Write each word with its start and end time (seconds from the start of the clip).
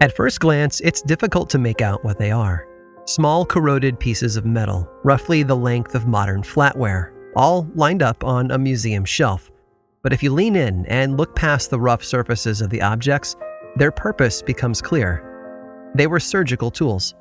At 0.00 0.14
first 0.14 0.40
glance, 0.40 0.80
it's 0.80 1.00
difficult 1.00 1.48
to 1.50 1.58
make 1.58 1.80
out 1.80 2.04
what 2.04 2.18
they 2.18 2.30
are. 2.30 2.68
Small 3.06 3.46
corroded 3.46 3.98
pieces 3.98 4.36
of 4.36 4.44
metal, 4.44 4.86
roughly 5.04 5.42
the 5.42 5.56
length 5.56 5.94
of 5.94 6.06
modern 6.06 6.42
flatware, 6.42 7.12
all 7.34 7.66
lined 7.74 8.02
up 8.02 8.22
on 8.22 8.50
a 8.50 8.58
museum 8.58 9.06
shelf. 9.06 9.50
But 10.02 10.12
if 10.12 10.22
you 10.22 10.32
lean 10.34 10.54
in 10.54 10.84
and 10.86 11.16
look 11.16 11.34
past 11.34 11.70
the 11.70 11.80
rough 11.80 12.04
surfaces 12.04 12.60
of 12.60 12.68
the 12.68 12.82
objects, 12.82 13.36
their 13.76 13.90
purpose 13.90 14.42
becomes 14.42 14.82
clear. 14.82 15.22
They 15.94 16.06
were 16.06 16.20
surgical 16.20 16.70
tools. 16.70 17.14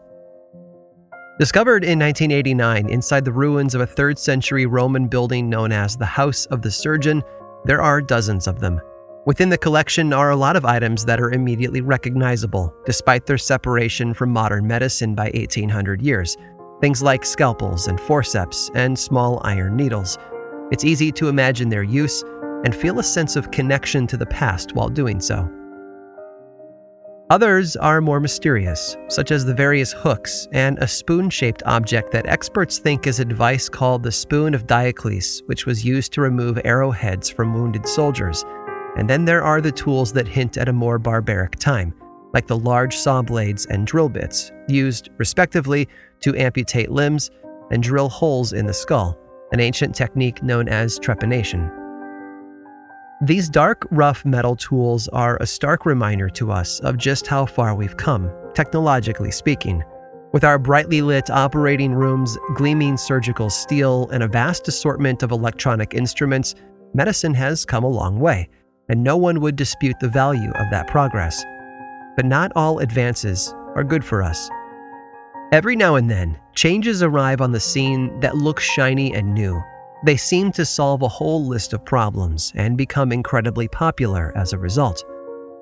Discovered 1.39 1.83
in 1.83 1.99
1989 1.99 2.89
inside 2.89 3.23
the 3.23 3.31
ruins 3.31 3.73
of 3.73 3.81
a 3.81 3.87
3rd 3.87 4.17
century 4.17 4.65
Roman 4.65 5.07
building 5.07 5.49
known 5.49 5.71
as 5.71 5.95
the 5.95 6.05
House 6.05 6.45
of 6.47 6.61
the 6.61 6.71
Surgeon, 6.71 7.23
there 7.63 7.81
are 7.81 8.01
dozens 8.01 8.47
of 8.47 8.59
them. 8.59 8.81
Within 9.25 9.49
the 9.49 9.57
collection 9.57 10.13
are 10.13 10.29
a 10.29 10.35
lot 10.35 10.55
of 10.55 10.65
items 10.65 11.03
that 11.05 11.19
are 11.19 11.31
immediately 11.31 11.81
recognizable, 11.81 12.71
despite 12.85 13.25
their 13.25 13.39
separation 13.39 14.13
from 14.13 14.29
modern 14.29 14.67
medicine 14.67 15.15
by 15.15 15.31
1800 15.33 15.99
years. 15.99 16.37
Things 16.79 17.01
like 17.01 17.25
scalpels 17.25 17.87
and 17.87 17.99
forceps 17.99 18.69
and 18.75 18.97
small 18.97 19.41
iron 19.43 19.75
needles. 19.75 20.19
It's 20.71 20.85
easy 20.85 21.11
to 21.13 21.27
imagine 21.27 21.69
their 21.69 21.81
use 21.81 22.23
and 22.65 22.75
feel 22.75 22.99
a 22.99 23.03
sense 23.03 23.35
of 23.35 23.49
connection 23.49 24.05
to 24.07 24.17
the 24.17 24.27
past 24.27 24.75
while 24.75 24.89
doing 24.89 25.19
so. 25.19 25.51
Others 27.31 27.75
are 27.77 28.01
more 28.01 28.19
mysterious, 28.19 28.95
such 29.07 29.31
as 29.31 29.43
the 29.43 29.55
various 29.55 29.91
hooks 29.91 30.47
and 30.51 30.77
a 30.77 30.87
spoon 30.87 31.31
shaped 31.31 31.63
object 31.65 32.11
that 32.11 32.27
experts 32.27 32.77
think 32.77 33.07
is 33.07 33.19
a 33.19 33.25
device 33.25 33.69
called 33.69 34.03
the 34.03 34.11
Spoon 34.11 34.53
of 34.53 34.67
Diocles, 34.67 35.41
which 35.47 35.65
was 35.65 35.83
used 35.83 36.13
to 36.13 36.21
remove 36.21 36.59
arrowheads 36.63 37.27
from 37.27 37.55
wounded 37.55 37.87
soldiers. 37.87 38.45
And 38.95 39.09
then 39.09 39.25
there 39.25 39.43
are 39.43 39.61
the 39.61 39.71
tools 39.71 40.13
that 40.13 40.27
hint 40.27 40.57
at 40.57 40.69
a 40.69 40.73
more 40.73 40.97
barbaric 40.97 41.57
time, 41.57 41.93
like 42.33 42.47
the 42.47 42.57
large 42.57 42.95
saw 42.95 43.21
blades 43.21 43.65
and 43.65 43.85
drill 43.85 44.09
bits, 44.09 44.51
used, 44.67 45.09
respectively, 45.17 45.87
to 46.21 46.35
amputate 46.35 46.91
limbs 46.91 47.29
and 47.71 47.83
drill 47.83 48.09
holes 48.09 48.53
in 48.53 48.65
the 48.65 48.73
skull, 48.73 49.17
an 49.51 49.59
ancient 49.59 49.95
technique 49.95 50.41
known 50.43 50.69
as 50.69 50.99
trepanation. 50.99 51.71
These 53.21 53.49
dark, 53.49 53.87
rough 53.91 54.25
metal 54.25 54.55
tools 54.55 55.07
are 55.09 55.37
a 55.37 55.47
stark 55.47 55.85
reminder 55.85 56.29
to 56.31 56.51
us 56.51 56.79
of 56.81 56.97
just 56.97 57.27
how 57.27 57.45
far 57.45 57.73
we've 57.73 57.95
come, 57.97 58.29
technologically 58.53 59.31
speaking. 59.31 59.83
With 60.33 60.43
our 60.43 60.59
brightly 60.59 61.01
lit 61.01 61.29
operating 61.29 61.93
rooms, 61.93 62.37
gleaming 62.55 62.97
surgical 62.97 63.49
steel, 63.49 64.09
and 64.11 64.21
a 64.21 64.27
vast 64.27 64.67
assortment 64.67 65.23
of 65.23 65.31
electronic 65.31 65.93
instruments, 65.93 66.55
medicine 66.93 67.33
has 67.33 67.63
come 67.63 67.85
a 67.85 67.89
long 67.89 68.19
way, 68.19 68.49
and 68.89 69.03
no 69.03 69.17
one 69.17 69.39
would 69.41 69.55
dispute 69.55 69.99
the 69.99 70.09
value 70.09 70.51
of 70.51 70.69
that 70.71 70.87
progress. 70.87 71.43
But 72.15 72.25
not 72.25 72.51
all 72.55 72.79
advances 72.79 73.53
are 73.75 73.83
good 73.83 74.03
for 74.03 74.23
us. 74.23 74.49
Every 75.51 75.75
now 75.75 75.95
and 75.95 76.09
then, 76.09 76.39
changes 76.53 77.03
arrive 77.03 77.41
on 77.41 77.51
the 77.51 77.59
scene 77.59 78.19
that 78.19 78.37
look 78.37 78.59
shiny 78.59 79.13
and 79.13 79.33
new, 79.33 79.61
they 80.05 80.17
seem 80.17 80.51
to 80.51 80.65
solve 80.65 81.01
a 81.01 81.07
whole 81.07 81.45
list 81.45 81.73
of 81.73 81.85
problems 81.85 82.51
and 82.55 82.77
become 82.77 83.11
incredibly 83.11 83.67
popular 83.67 84.31
as 84.35 84.53
a 84.53 84.57
result. 84.57 85.03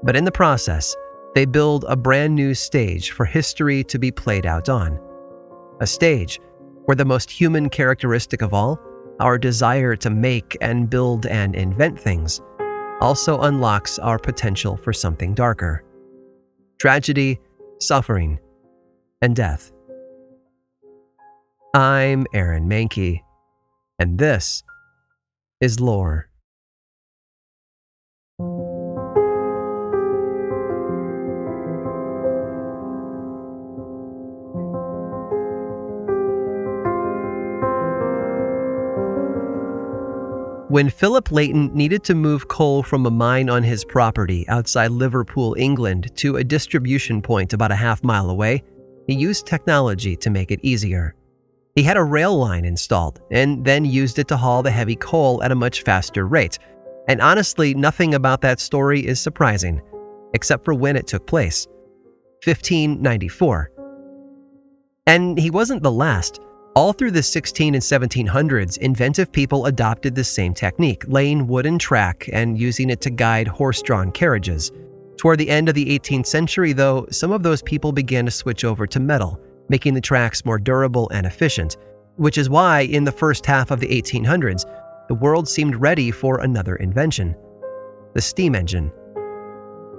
But 0.03 0.15
in 0.15 0.25
the 0.25 0.31
process, 0.31 0.95
they 1.35 1.45
build 1.45 1.85
a 1.87 1.95
brand 1.95 2.35
new 2.35 2.53
stage 2.53 3.11
for 3.11 3.25
history 3.25 3.83
to 3.85 3.97
be 3.97 4.11
played 4.11 4.45
out 4.45 4.69
on. 4.69 4.99
A 5.81 5.87
stage 5.87 6.39
where 6.85 6.95
the 6.95 7.05
most 7.05 7.31
human 7.31 7.69
characteristic 7.69 8.41
of 8.41 8.53
all, 8.53 8.79
our 9.19 9.37
desire 9.37 9.95
to 9.95 10.09
make 10.09 10.57
and 10.61 10.89
build 10.89 11.25
and 11.25 11.55
invent 11.55 11.99
things, 11.99 12.41
also 13.03 13.41
unlocks 13.41 13.99
our 13.99 14.17
potential 14.17 14.77
for 14.77 14.93
something 14.93 15.33
darker 15.33 15.83
tragedy, 16.79 17.39
suffering, 17.79 18.39
and 19.21 19.35
death. 19.35 19.71
I'm 21.73 22.25
Aaron 22.33 22.67
Mahnke, 22.67 23.21
and 23.99 24.17
this 24.17 24.63
is 25.61 25.79
lore. 25.79 26.29
When 40.73 40.89
Philip 40.89 41.31
Layton 41.31 41.71
needed 41.75 42.03
to 42.05 42.15
move 42.15 42.47
coal 42.47 42.81
from 42.81 43.05
a 43.05 43.11
mine 43.11 43.47
on 43.47 43.61
his 43.61 43.85
property 43.85 44.43
outside 44.49 44.89
Liverpool, 44.89 45.55
England, 45.55 46.09
to 46.15 46.37
a 46.37 46.43
distribution 46.43 47.21
point 47.21 47.53
about 47.53 47.71
a 47.71 47.75
half 47.75 48.03
mile 48.03 48.31
away, 48.31 48.63
he 49.05 49.13
used 49.13 49.45
technology 49.45 50.15
to 50.15 50.31
make 50.31 50.49
it 50.49 50.59
easier. 50.63 51.13
He 51.75 51.83
had 51.83 51.95
a 51.95 52.03
rail 52.03 52.35
line 52.35 52.65
installed 52.65 53.21
and 53.29 53.63
then 53.63 53.85
used 53.85 54.17
it 54.17 54.27
to 54.29 54.35
haul 54.35 54.63
the 54.63 54.71
heavy 54.71 54.95
coal 54.95 55.43
at 55.43 55.51
a 55.51 55.55
much 55.55 55.83
faster 55.83 56.25
rate. 56.25 56.57
And 57.07 57.21
honestly, 57.21 57.75
nothing 57.75 58.15
about 58.15 58.41
that 58.41 58.59
story 58.59 59.05
is 59.05 59.21
surprising, 59.21 59.79
except 60.33 60.65
for 60.65 60.73
when 60.73 60.95
it 60.95 61.05
took 61.05 61.27
place 61.27 61.67
1594. 62.43 63.69
And 65.05 65.37
he 65.37 65.51
wasn't 65.51 65.83
the 65.83 65.91
last. 65.91 66.39
All 66.75 66.91
through 66.91 67.11
the 67.11 67.21
16 67.21 67.75
and 67.75 67.83
1700s, 67.83 68.79
inventive 68.79 69.31
people 69.31 69.67
adopted 69.67 70.15
the 70.15 70.23
same 70.23 70.55
technique, 70.55 71.03
laying 71.07 71.45
wooden 71.45 71.77
track 71.77 72.27
and 72.33 72.59
using 72.59 72.89
it 72.89 72.99
to 73.01 73.11
guide 73.11 73.47
horse 73.47 73.83
drawn 73.83 74.11
carriages. 74.11 74.71
Toward 75.17 75.37
the 75.37 75.49
end 75.49 75.69
of 75.69 75.75
the 75.75 75.99
18th 75.99 76.25
century, 76.25 76.73
though, 76.73 77.05
some 77.11 77.31
of 77.31 77.43
those 77.43 77.61
people 77.61 77.91
began 77.91 78.25
to 78.25 78.31
switch 78.31 78.65
over 78.65 78.87
to 78.87 78.99
metal 78.99 79.39
making 79.69 79.93
the 79.93 80.01
tracks 80.01 80.45
more 80.45 80.59
durable 80.59 81.09
and 81.11 81.25
efficient, 81.25 81.77
which 82.17 82.37
is 82.37 82.49
why, 82.49 82.81
in 82.81 83.03
the 83.03 83.11
first 83.11 83.45
half 83.45 83.71
of 83.71 83.79
the 83.79 83.87
1800s, 83.87 84.65
the 85.07 85.15
world 85.15 85.47
seemed 85.47 85.75
ready 85.75 86.11
for 86.11 86.39
another 86.41 86.75
invention 86.77 87.35
the 88.13 88.21
steam 88.21 88.53
engine. 88.53 88.91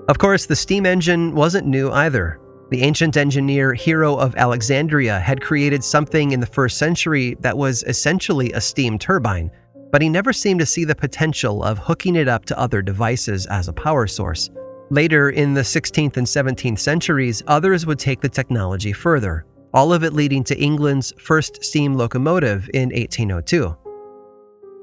Of 0.08 0.18
course, 0.18 0.46
the 0.46 0.54
steam 0.54 0.86
engine 0.86 1.34
wasn't 1.34 1.66
new 1.66 1.90
either. 1.90 2.38
The 2.70 2.82
ancient 2.82 3.18
engineer 3.18 3.74
Hero 3.74 4.16
of 4.16 4.34
Alexandria 4.36 5.20
had 5.20 5.42
created 5.42 5.84
something 5.84 6.32
in 6.32 6.40
the 6.40 6.46
first 6.46 6.78
century 6.78 7.36
that 7.40 7.56
was 7.56 7.82
essentially 7.82 8.52
a 8.52 8.60
steam 8.60 8.98
turbine, 8.98 9.50
but 9.92 10.00
he 10.00 10.08
never 10.08 10.32
seemed 10.32 10.60
to 10.60 10.66
see 10.66 10.84
the 10.84 10.94
potential 10.94 11.62
of 11.62 11.78
hooking 11.78 12.16
it 12.16 12.26
up 12.26 12.46
to 12.46 12.58
other 12.58 12.80
devices 12.80 13.46
as 13.46 13.68
a 13.68 13.72
power 13.72 14.06
source. 14.06 14.50
Later, 14.90 15.30
in 15.30 15.52
the 15.52 15.60
16th 15.60 16.16
and 16.16 16.26
17th 16.26 16.78
centuries, 16.78 17.42
others 17.46 17.84
would 17.84 17.98
take 17.98 18.22
the 18.22 18.28
technology 18.28 18.92
further, 18.92 19.44
all 19.74 19.92
of 19.92 20.02
it 20.02 20.14
leading 20.14 20.42
to 20.44 20.58
England's 20.58 21.12
first 21.18 21.62
steam 21.62 21.94
locomotive 21.94 22.70
in 22.72 22.88
1802. 22.90 23.76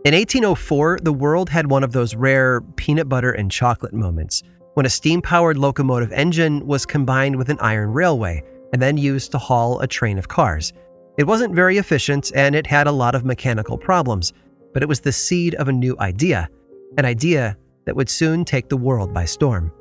In 0.04 0.14
1804, 0.14 1.00
the 1.02 1.14
world 1.14 1.50
had 1.50 1.70
one 1.70 1.84
of 1.84 1.92
those 1.92 2.16
rare 2.16 2.62
peanut 2.76 3.10
butter 3.10 3.32
and 3.32 3.52
chocolate 3.52 3.94
moments 3.94 4.44
when 4.74 4.86
a 4.86 4.90
steam 4.90 5.22
powered 5.22 5.58
locomotive 5.58 6.12
engine 6.12 6.66
was 6.66 6.86
combined 6.86 7.36
with 7.36 7.50
an 7.50 7.60
iron 7.60 7.92
railway 7.92 8.44
and 8.74 8.82
then 8.82 8.98
used 8.98 9.32
to 9.32 9.38
haul 9.38 9.80
a 9.80 9.88
train 9.88 10.18
of 10.18 10.28
cars. 10.28 10.74
It 11.18 11.28
wasn't 11.28 11.56
very 11.56 11.78
efficient 11.78 12.32
and 12.36 12.56
it 12.56 12.66
had 12.66 12.88
a 12.88 12.92
lot 12.92 13.16
of 13.16 13.26
mechanical 13.26 13.78
problems, 13.78 14.34
but 14.74 14.82
it 14.82 14.90
was 14.90 15.02
the 15.02 15.12
seed 15.12 15.56
of 15.56 15.68
a 15.68 15.74
new 15.74 15.96
idea, 16.00 16.50
an 16.98 17.06
idea 17.06 17.58
that 17.86 17.96
would 17.96 18.10
soon 18.10 18.46
take 18.46 18.70
the 18.70 18.78
world 18.78 19.14
by 19.14 19.26
storm. 19.26 19.72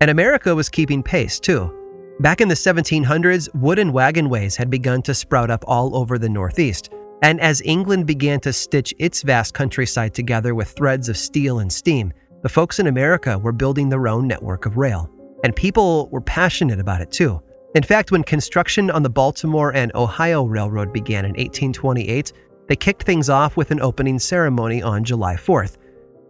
And 0.00 0.10
America 0.10 0.54
was 0.54 0.68
keeping 0.68 1.02
pace, 1.02 1.40
too. 1.40 1.72
Back 2.20 2.40
in 2.40 2.48
the 2.48 2.54
1700s, 2.54 3.48
wooden 3.54 3.92
wagonways 3.92 4.56
had 4.56 4.70
begun 4.70 5.02
to 5.02 5.14
sprout 5.14 5.50
up 5.50 5.64
all 5.66 5.96
over 5.96 6.18
the 6.18 6.28
Northeast. 6.28 6.90
And 7.22 7.40
as 7.40 7.62
England 7.62 8.06
began 8.06 8.40
to 8.40 8.52
stitch 8.52 8.94
its 8.98 9.22
vast 9.22 9.54
countryside 9.54 10.14
together 10.14 10.54
with 10.54 10.68
threads 10.68 11.08
of 11.08 11.16
steel 11.16 11.60
and 11.60 11.72
steam, 11.72 12.12
the 12.42 12.48
folks 12.48 12.78
in 12.78 12.86
America 12.86 13.38
were 13.38 13.52
building 13.52 13.88
their 13.88 14.08
own 14.08 14.26
network 14.26 14.66
of 14.66 14.76
rail. 14.76 15.10
And 15.44 15.54
people 15.54 16.08
were 16.10 16.20
passionate 16.20 16.80
about 16.80 17.00
it 17.00 17.10
too. 17.10 17.40
In 17.74 17.82
fact, 17.82 18.10
when 18.10 18.22
construction 18.22 18.90
on 18.90 19.02
the 19.02 19.10
Baltimore 19.10 19.74
and 19.74 19.94
Ohio 19.94 20.44
Railroad 20.44 20.92
began 20.92 21.24
in 21.24 21.32
1828, 21.32 22.32
they 22.68 22.76
kicked 22.76 23.02
things 23.02 23.28
off 23.28 23.56
with 23.56 23.70
an 23.70 23.80
opening 23.80 24.18
ceremony 24.18 24.82
on 24.82 25.04
July 25.04 25.34
4th. 25.34 25.76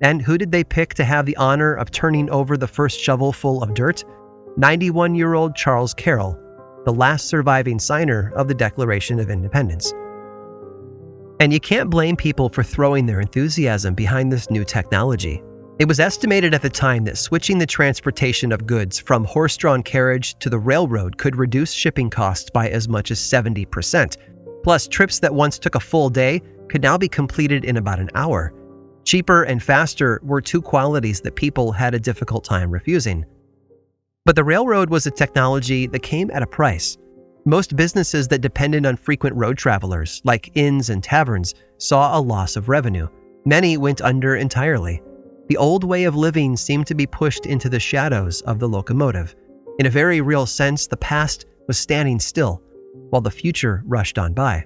And 0.03 0.21
who 0.21 0.37
did 0.37 0.53
they 0.53 0.65
pick 0.65 0.95
to 0.95 1.05
have 1.05 1.25
the 1.25 1.37
honor 1.37 1.75
of 1.75 1.91
turning 1.91 2.29
over 2.31 2.57
the 2.57 2.67
first 2.67 3.01
shovel 3.01 3.33
full 3.33 3.63
of 3.63 3.75
dirt? 3.75 4.05
91 4.57 5.15
year 5.15 5.35
old 5.35 5.55
Charles 5.55 5.95
Carroll, 5.95 6.39
the 6.85 6.93
last 6.93 7.29
surviving 7.29 7.79
signer 7.79 8.33
of 8.35 8.49
the 8.49 8.55
Declaration 8.55 9.19
of 9.21 9.31
Independence. 9.31 9.93
And 11.41 11.53
you 11.53 11.61
can't 11.61 11.91
blame 11.91 12.17
people 12.17 12.49
for 12.49 12.63
throwing 12.63 13.07
their 13.07 13.21
enthusiasm 13.21 13.95
behind 13.95 14.33
this 14.33 14.51
new 14.51 14.65
technology. 14.65 15.43
It 15.79 15.87
was 15.87 16.01
estimated 16.01 16.55
at 16.55 16.63
the 16.63 16.71
time 16.71 17.05
that 17.05 17.19
switching 17.19 17.59
the 17.59 17.67
transportation 17.67 18.51
of 18.51 18.67
goods 18.67 18.99
from 18.99 19.25
horse 19.25 19.59
drawn 19.59 19.83
carriage 19.83 20.35
to 20.39 20.49
the 20.49 20.59
railroad 20.59 21.19
could 21.19 21.37
reduce 21.37 21.71
shipping 21.71 22.09
costs 22.09 22.49
by 22.49 22.71
as 22.71 22.89
much 22.89 23.11
as 23.11 23.19
70%. 23.19 24.17
Plus, 24.63 24.89
trips 24.89 25.19
that 25.21 25.35
once 25.35 25.59
took 25.59 25.75
a 25.75 25.81
full 25.81 26.09
day 26.09 26.41
could 26.71 26.83
now 26.83 26.97
be 26.97 27.09
completed 27.09 27.67
in 27.67 27.77
about 27.77 28.01
an 28.01 28.09
hour. 28.15 28.55
Cheaper 29.05 29.43
and 29.43 29.63
faster 29.63 30.19
were 30.23 30.41
two 30.41 30.63
qualities 30.63 31.21
that 31.21 31.37
people 31.37 31.73
had 31.73 31.95
a 31.95 32.01
difficult 32.01 32.43
time 32.43 32.71
refusing. 32.71 33.27
But 34.25 34.35
the 34.35 34.45
railroad 34.45 34.89
was 34.89 35.07
a 35.07 35.11
technology 35.11 35.87
that 35.89 36.03
came 36.03 36.31
at 36.31 36.43
a 36.43 36.47
price. 36.47 36.97
Most 37.45 37.77
businesses 37.77 38.27
that 38.29 38.41
depended 38.41 38.87
on 38.87 38.97
frequent 38.97 39.37
road 39.37 39.59
travelers, 39.59 40.23
like 40.25 40.51
inns 40.55 40.89
and 40.89 41.05
taverns, 41.05 41.55
saw 41.77 42.19
a 42.19 42.21
loss 42.21 42.57
of 42.57 42.71
revenue. 42.71 43.09
Many 43.45 43.77
went 43.77 44.01
under 44.01 44.37
entirely. 44.37 45.03
The 45.49 45.57
old 45.57 45.85
way 45.85 46.05
of 46.05 46.17
living 46.17 46.57
seemed 46.57 46.87
to 46.89 46.95
be 46.95 47.07
pushed 47.07 47.47
into 47.47 47.69
the 47.69 47.81
shadows 47.81 48.41
of 48.43 48.59
the 48.59 48.69
locomotive. 48.69 49.35
In 49.79 49.87
a 49.87 49.91
very 49.91 50.21
real 50.21 50.47
sense, 50.47 50.87
the 50.87 50.97
past 50.97 51.47
was 51.69 51.79
standing 51.79 52.19
still, 52.19 52.63
while 53.11 53.23
the 53.23 53.31
future 53.31 53.83
rushed 53.87 54.19
on 54.19 54.33
by. 54.33 54.65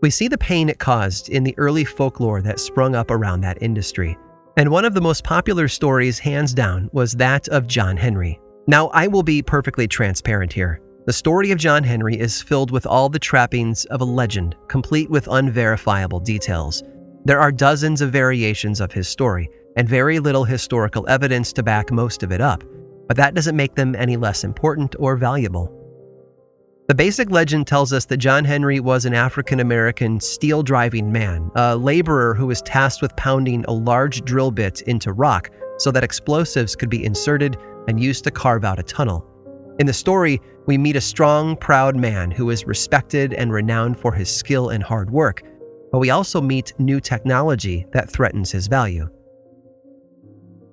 We 0.00 0.10
see 0.10 0.28
the 0.28 0.38
pain 0.38 0.68
it 0.68 0.78
caused 0.78 1.28
in 1.28 1.42
the 1.42 1.58
early 1.58 1.84
folklore 1.84 2.40
that 2.42 2.60
sprung 2.60 2.94
up 2.94 3.10
around 3.10 3.40
that 3.40 3.60
industry. 3.60 4.16
And 4.56 4.70
one 4.70 4.84
of 4.84 4.94
the 4.94 5.00
most 5.00 5.24
popular 5.24 5.66
stories, 5.66 6.20
hands 6.20 6.54
down, 6.54 6.88
was 6.92 7.12
that 7.14 7.48
of 7.48 7.66
John 7.66 7.96
Henry. 7.96 8.40
Now, 8.68 8.88
I 8.88 9.08
will 9.08 9.24
be 9.24 9.42
perfectly 9.42 9.88
transparent 9.88 10.52
here. 10.52 10.80
The 11.06 11.12
story 11.12 11.50
of 11.50 11.58
John 11.58 11.82
Henry 11.82 12.18
is 12.18 12.42
filled 12.42 12.70
with 12.70 12.86
all 12.86 13.08
the 13.08 13.18
trappings 13.18 13.86
of 13.86 14.00
a 14.00 14.04
legend, 14.04 14.54
complete 14.68 15.10
with 15.10 15.26
unverifiable 15.28 16.20
details. 16.20 16.82
There 17.28 17.42
are 17.42 17.52
dozens 17.52 18.00
of 18.00 18.10
variations 18.10 18.80
of 18.80 18.90
his 18.90 19.06
story, 19.06 19.50
and 19.76 19.86
very 19.86 20.18
little 20.18 20.44
historical 20.44 21.06
evidence 21.10 21.52
to 21.52 21.62
back 21.62 21.92
most 21.92 22.22
of 22.22 22.32
it 22.32 22.40
up, 22.40 22.64
but 23.06 23.18
that 23.18 23.34
doesn't 23.34 23.54
make 23.54 23.74
them 23.74 23.94
any 23.94 24.16
less 24.16 24.44
important 24.44 24.96
or 24.98 25.14
valuable. 25.14 25.70
The 26.86 26.94
basic 26.94 27.30
legend 27.30 27.66
tells 27.66 27.92
us 27.92 28.06
that 28.06 28.16
John 28.16 28.46
Henry 28.46 28.80
was 28.80 29.04
an 29.04 29.12
African 29.12 29.60
American 29.60 30.20
steel 30.20 30.62
driving 30.62 31.12
man, 31.12 31.50
a 31.54 31.76
laborer 31.76 32.32
who 32.32 32.46
was 32.46 32.62
tasked 32.62 33.02
with 33.02 33.14
pounding 33.16 33.62
a 33.68 33.72
large 33.72 34.24
drill 34.24 34.50
bit 34.50 34.80
into 34.86 35.12
rock 35.12 35.50
so 35.76 35.90
that 35.90 36.04
explosives 36.04 36.74
could 36.74 36.88
be 36.88 37.04
inserted 37.04 37.58
and 37.88 38.02
used 38.02 38.24
to 38.24 38.30
carve 38.30 38.64
out 38.64 38.78
a 38.78 38.82
tunnel. 38.82 39.22
In 39.78 39.86
the 39.86 39.92
story, 39.92 40.40
we 40.64 40.78
meet 40.78 40.96
a 40.96 41.00
strong, 41.02 41.56
proud 41.56 41.94
man 41.94 42.30
who 42.30 42.48
is 42.48 42.66
respected 42.66 43.34
and 43.34 43.52
renowned 43.52 43.98
for 43.98 44.14
his 44.14 44.34
skill 44.34 44.70
and 44.70 44.82
hard 44.82 45.10
work, 45.10 45.42
but 45.90 45.98
we 45.98 46.10
also 46.10 46.40
meet 46.40 46.72
new 46.78 47.00
technology 47.00 47.86
that 47.92 48.10
threatens 48.10 48.50
his 48.50 48.66
value. 48.66 49.08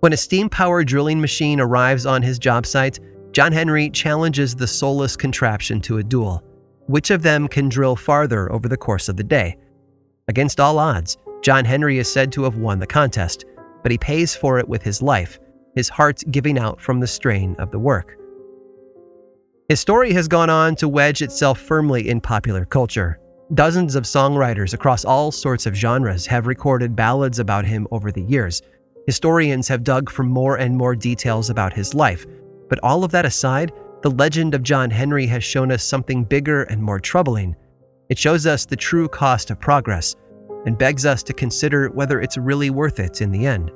When 0.01 0.13
a 0.13 0.17
steam 0.17 0.49
powered 0.49 0.87
drilling 0.87 1.19
machine 1.19 1.59
arrives 1.59 2.05
on 2.05 2.21
his 2.21 2.37
job 2.37 2.65
site, 2.65 2.99
John 3.31 3.51
Henry 3.51 3.89
challenges 3.89 4.55
the 4.55 4.67
soulless 4.67 5.15
contraption 5.15 5.81
to 5.81 5.97
a 5.97 6.03
duel. 6.03 6.43
Which 6.87 7.09
of 7.09 7.23
them 7.23 7.47
can 7.47 7.69
drill 7.69 7.95
farther 7.95 8.51
over 8.51 8.67
the 8.67 8.77
course 8.77 9.09
of 9.09 9.17
the 9.17 9.23
day? 9.23 9.57
Against 10.27 10.59
all 10.59 10.77
odds, 10.79 11.17
John 11.41 11.65
Henry 11.65 11.97
is 11.97 12.11
said 12.11 12.31
to 12.33 12.43
have 12.43 12.57
won 12.57 12.79
the 12.79 12.87
contest, 12.87 13.45
but 13.83 13.91
he 13.91 13.97
pays 13.97 14.35
for 14.35 14.59
it 14.59 14.69
with 14.69 14.83
his 14.83 15.01
life, 15.01 15.39
his 15.75 15.89
heart 15.89 16.23
giving 16.31 16.57
out 16.57 16.79
from 16.79 16.99
the 16.99 17.07
strain 17.07 17.55
of 17.57 17.71
the 17.71 17.79
work. 17.79 18.17
His 19.69 19.79
story 19.79 20.13
has 20.13 20.27
gone 20.27 20.49
on 20.49 20.75
to 20.75 20.87
wedge 20.87 21.21
itself 21.21 21.59
firmly 21.59 22.09
in 22.09 22.21
popular 22.21 22.65
culture. 22.65 23.19
Dozens 23.53 23.93
of 23.93 24.05
songwriters 24.05 24.73
across 24.73 25.05
all 25.05 25.31
sorts 25.31 25.67
of 25.67 25.75
genres 25.75 26.25
have 26.25 26.47
recorded 26.47 26.95
ballads 26.95 27.37
about 27.37 27.63
him 27.63 27.87
over 27.91 28.11
the 28.11 28.23
years. 28.23 28.63
Historians 29.05 29.67
have 29.67 29.83
dug 29.83 30.09
for 30.09 30.23
more 30.23 30.57
and 30.57 30.75
more 30.75 30.95
details 30.95 31.51
about 31.51 31.71
his 31.71 31.93
life, 31.93 32.25
but 32.69 32.79
all 32.81 33.03
of 33.03 33.11
that 33.11 33.23
aside, 33.23 33.71
the 34.01 34.09
legend 34.09 34.55
of 34.55 34.63
John 34.63 34.89
Henry 34.89 35.27
has 35.27 35.43
shown 35.43 35.71
us 35.71 35.83
something 35.83 36.23
bigger 36.23 36.63
and 36.63 36.81
more 36.81 36.99
troubling. 36.99 37.55
It 38.09 38.17
shows 38.17 38.47
us 38.47 38.65
the 38.65 38.75
true 38.75 39.07
cost 39.07 39.51
of 39.51 39.59
progress 39.59 40.15
and 40.65 40.75
begs 40.75 41.05
us 41.05 41.21
to 41.21 41.33
consider 41.33 41.89
whether 41.89 42.19
it's 42.19 42.37
really 42.37 42.71
worth 42.71 42.99
it 42.99 43.21
in 43.21 43.31
the 43.31 43.45
end. 43.45 43.71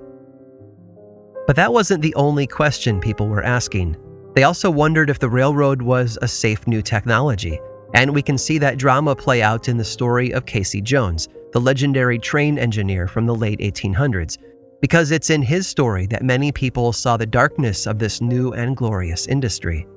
But 1.46 1.56
that 1.58 1.72
wasn't 1.72 2.02
the 2.02 2.16
only 2.16 2.48
question 2.48 3.00
people 3.00 3.28
were 3.28 3.44
asking. 3.44 3.98
They 4.34 4.44
also 4.44 4.72
wondered 4.72 5.12
if 5.12 5.20
the 5.20 5.30
railroad 5.30 5.84
was 5.84 6.18
a 6.24 6.28
safe 6.28 6.66
new 6.66 6.82
technology, 6.82 7.60
and 7.94 8.14
we 8.14 8.22
can 8.22 8.38
see 8.38 8.58
that 8.58 8.78
drama 8.78 9.16
play 9.16 9.42
out 9.42 9.68
in 9.68 9.78
the 9.78 9.84
story 9.84 10.32
of 10.32 10.46
Casey 10.46 10.82
Jones, 10.82 11.28
the 11.52 11.62
legendary 11.62 12.20
train 12.20 12.60
engineer 12.60 13.08
from 13.08 13.26
the 13.26 13.36
late 13.36 13.60
1800s, 13.60 14.38
because 14.82 15.12
it's 15.12 15.30
in 15.30 15.42
his 15.42 15.68
story 15.68 16.06
that 16.08 16.24
many 16.24 16.52
people 16.52 16.94
saw 16.94 17.18
the 17.18 17.26
darkness 17.26 17.88
of 17.88 18.00
this 18.00 18.22
new 18.22 18.54
and 18.54 18.78
glorious 18.78 19.28
industry. 19.28 19.88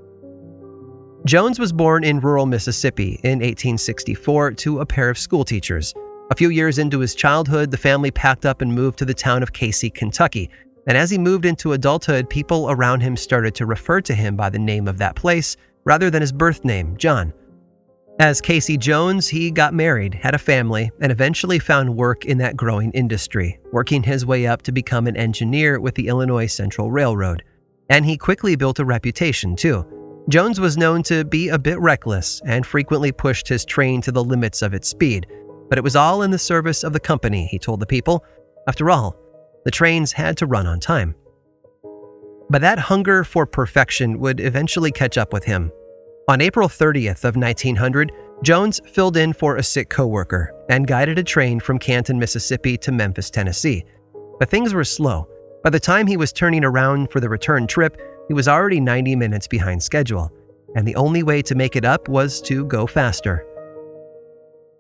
Jones 1.25 1.61
was 1.61 1.73
born 1.73 2.03
in 2.03 2.19
rural 2.19 2.47
Mississippi 2.47 3.21
in 3.23 3.39
1864 3.39 4.53
to 4.53 4.81
a 4.81 4.87
pair 4.87 5.09
of 5.09 5.19
schoolteachers. 5.19 5.95
A 6.33 6.35
few 6.35 6.49
years 6.49 6.79
into 6.79 6.99
his 6.99 7.15
childhood, 7.15 7.71
the 7.71 7.77
family 7.77 8.11
packed 8.11 8.45
up 8.45 8.61
and 8.61 8.75
moved 8.75 8.99
to 8.99 9.05
the 9.05 9.15
town 9.15 9.43
of 9.43 9.53
Cayce, 9.53 9.85
Kentucky. 9.95 10.51
And 10.89 10.97
as 10.97 11.11
he 11.11 11.19
moved 11.19 11.45
into 11.45 11.75
adulthood, 11.75 12.29
people 12.29 12.71
around 12.71 13.03
him 13.03 13.17
started 13.17 13.55
to 13.57 13.67
refer 13.67 14.01
to 14.01 14.15
him 14.15 14.35
by 14.35 14.51
the 14.51 14.59
name 14.59 14.89
of 14.89 14.99
that 14.99 15.15
place 15.15 15.57
rather 15.85 16.11
than 16.11 16.23
his 16.23 16.33
birth 16.33 16.65
name, 16.65 16.97
John. 16.97 17.33
As 18.23 18.41
Casey 18.41 18.77
Jones, 18.77 19.27
he 19.27 19.51
got 19.51 19.75
married, 19.75 20.15
had 20.15 20.33
a 20.33 20.39
family, 20.39 20.93
and 21.01 21.11
eventually 21.11 21.59
found 21.59 21.97
work 21.97 22.25
in 22.25 22.39
that 22.39 22.57
growing 22.57 22.93
industry, 22.93 23.59
working 23.73 24.01
his 24.01 24.25
way 24.25 24.47
up 24.47 24.63
to 24.63 24.71
become 24.71 25.09
an 25.09 25.17
engineer 25.17 25.81
with 25.81 25.97
the 25.97 26.07
Illinois 26.07 26.47
Central 26.47 26.93
Railroad. 26.93 27.43
And 27.91 28.07
he 28.07 28.17
quickly 28.17 28.55
built 28.55 28.79
a 28.79 28.85
reputation, 28.85 29.57
too. 29.57 29.85
Jones 30.29 30.61
was 30.61 30.77
known 30.77 31.03
to 31.03 31.25
be 31.25 31.49
a 31.49 31.59
bit 31.59 31.81
reckless 31.81 32.41
and 32.47 32.65
frequently 32.65 33.11
pushed 33.11 33.49
his 33.49 33.65
train 33.65 34.01
to 34.03 34.13
the 34.13 34.23
limits 34.23 34.63
of 34.63 34.73
its 34.73 34.87
speed, 34.87 35.27
but 35.69 35.77
it 35.77 35.83
was 35.83 35.97
all 35.97 36.23
in 36.23 36.31
the 36.31 36.39
service 36.39 36.85
of 36.85 36.93
the 36.93 37.01
company, 37.01 37.47
he 37.47 37.59
told 37.59 37.81
the 37.81 37.87
people. 37.87 38.25
After 38.69 38.89
all, 38.89 39.17
the 39.65 39.73
trains 39.73 40.13
had 40.13 40.37
to 40.37 40.47
run 40.47 40.69
on 40.69 40.79
time. 40.79 41.17
But 42.49 42.61
that 42.61 42.79
hunger 42.79 43.25
for 43.25 43.47
perfection 43.47 44.21
would 44.21 44.39
eventually 44.39 44.93
catch 44.93 45.19
up 45.19 45.33
with 45.33 45.43
him, 45.43 45.73
on 46.33 46.41
April 46.41 46.67
30th 46.67 47.25
of 47.25 47.37
1900, 47.37 48.11
Jones 48.43 48.81
filled 48.87 49.19
in 49.19 49.35
for 49.35 49.57
a 49.57 49.63
sick 49.63 49.91
coworker 49.91 50.55
and 50.71 50.87
guided 50.87 51.19
a 51.19 51.23
train 51.23 51.61
from 51.61 51.79
Canton, 51.79 52.19
Mississippi 52.19 52.79
to 52.79 52.91
Memphis, 52.91 53.29
Tennessee. 53.29 53.85
But 54.39 54.49
things 54.49 54.73
were 54.73 54.83
slow. 54.83 55.29
By 55.63 55.69
the 55.69 55.79
time 55.79 56.07
he 56.07 56.17
was 56.17 56.33
turning 56.33 56.65
around 56.65 57.11
for 57.11 57.21
the 57.21 57.29
return 57.29 57.67
trip, 57.67 58.01
he 58.29 58.35
was 58.35 58.49
already 58.49 58.81
90 58.81 59.15
minutes 59.15 59.47
behind 59.47 59.83
schedule, 59.83 60.33
and 60.75 60.89
the 60.89 60.97
only 60.97 61.23
way 61.23 61.43
to 61.43 61.55
make 61.55 61.77
it 61.77 61.85
up 61.85 62.09
was 62.09 62.41
to 62.43 62.65
go 62.65 62.87
faster. 62.87 63.47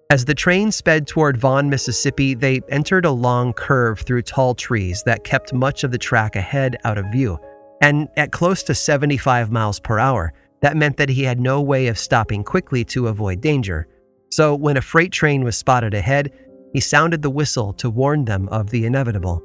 As 0.08 0.24
the 0.24 0.34
train 0.34 0.72
sped 0.72 1.06
toward 1.06 1.36
Vaughan, 1.36 1.68
Mississippi, 1.68 2.32
they 2.32 2.62
entered 2.70 3.04
a 3.04 3.10
long 3.10 3.52
curve 3.52 4.00
through 4.00 4.22
tall 4.22 4.54
trees 4.54 5.02
that 5.04 5.24
kept 5.24 5.52
much 5.52 5.84
of 5.84 5.90
the 5.90 5.98
track 5.98 6.34
ahead 6.34 6.78
out 6.84 6.96
of 6.96 7.12
view. 7.12 7.38
And 7.82 8.08
at 8.16 8.32
close 8.32 8.62
to 8.62 8.74
75 8.74 9.50
miles 9.50 9.80
per 9.80 9.98
hour, 9.98 10.32
that 10.62 10.76
meant 10.76 10.96
that 10.96 11.08
he 11.08 11.24
had 11.24 11.40
no 11.40 11.60
way 11.60 11.88
of 11.88 11.98
stopping 11.98 12.42
quickly 12.42 12.84
to 12.86 13.08
avoid 13.08 13.40
danger. 13.40 13.86
So, 14.30 14.54
when 14.54 14.76
a 14.76 14.80
freight 14.80 15.12
train 15.12 15.44
was 15.44 15.56
spotted 15.56 15.92
ahead, 15.92 16.32
he 16.72 16.80
sounded 16.80 17.20
the 17.20 17.30
whistle 17.30 17.72
to 17.74 17.90
warn 17.90 18.24
them 18.24 18.48
of 18.48 18.70
the 18.70 18.86
inevitable. 18.86 19.42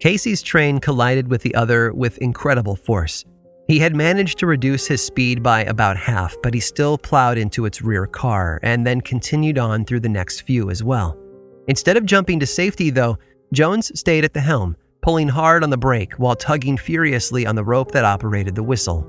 Casey's 0.00 0.42
train 0.42 0.80
collided 0.80 1.28
with 1.28 1.42
the 1.42 1.54
other 1.54 1.92
with 1.92 2.18
incredible 2.18 2.76
force. 2.76 3.24
He 3.68 3.78
had 3.78 3.94
managed 3.94 4.38
to 4.38 4.46
reduce 4.46 4.86
his 4.86 5.04
speed 5.04 5.42
by 5.42 5.64
about 5.64 5.96
half, 5.96 6.34
but 6.42 6.54
he 6.54 6.60
still 6.60 6.96
plowed 6.96 7.36
into 7.36 7.66
its 7.66 7.82
rear 7.82 8.06
car 8.06 8.58
and 8.62 8.86
then 8.86 9.00
continued 9.00 9.58
on 9.58 9.84
through 9.84 10.00
the 10.00 10.08
next 10.08 10.42
few 10.42 10.70
as 10.70 10.82
well. 10.82 11.18
Instead 11.68 11.98
of 11.98 12.06
jumping 12.06 12.40
to 12.40 12.46
safety, 12.46 12.88
though, 12.88 13.18
Jones 13.52 13.96
stayed 13.98 14.24
at 14.24 14.32
the 14.32 14.40
helm, 14.40 14.76
pulling 15.02 15.28
hard 15.28 15.62
on 15.62 15.70
the 15.70 15.76
brake 15.76 16.14
while 16.14 16.34
tugging 16.34 16.78
furiously 16.78 17.46
on 17.46 17.56
the 17.56 17.64
rope 17.64 17.92
that 17.92 18.06
operated 18.06 18.54
the 18.54 18.62
whistle. 18.62 19.06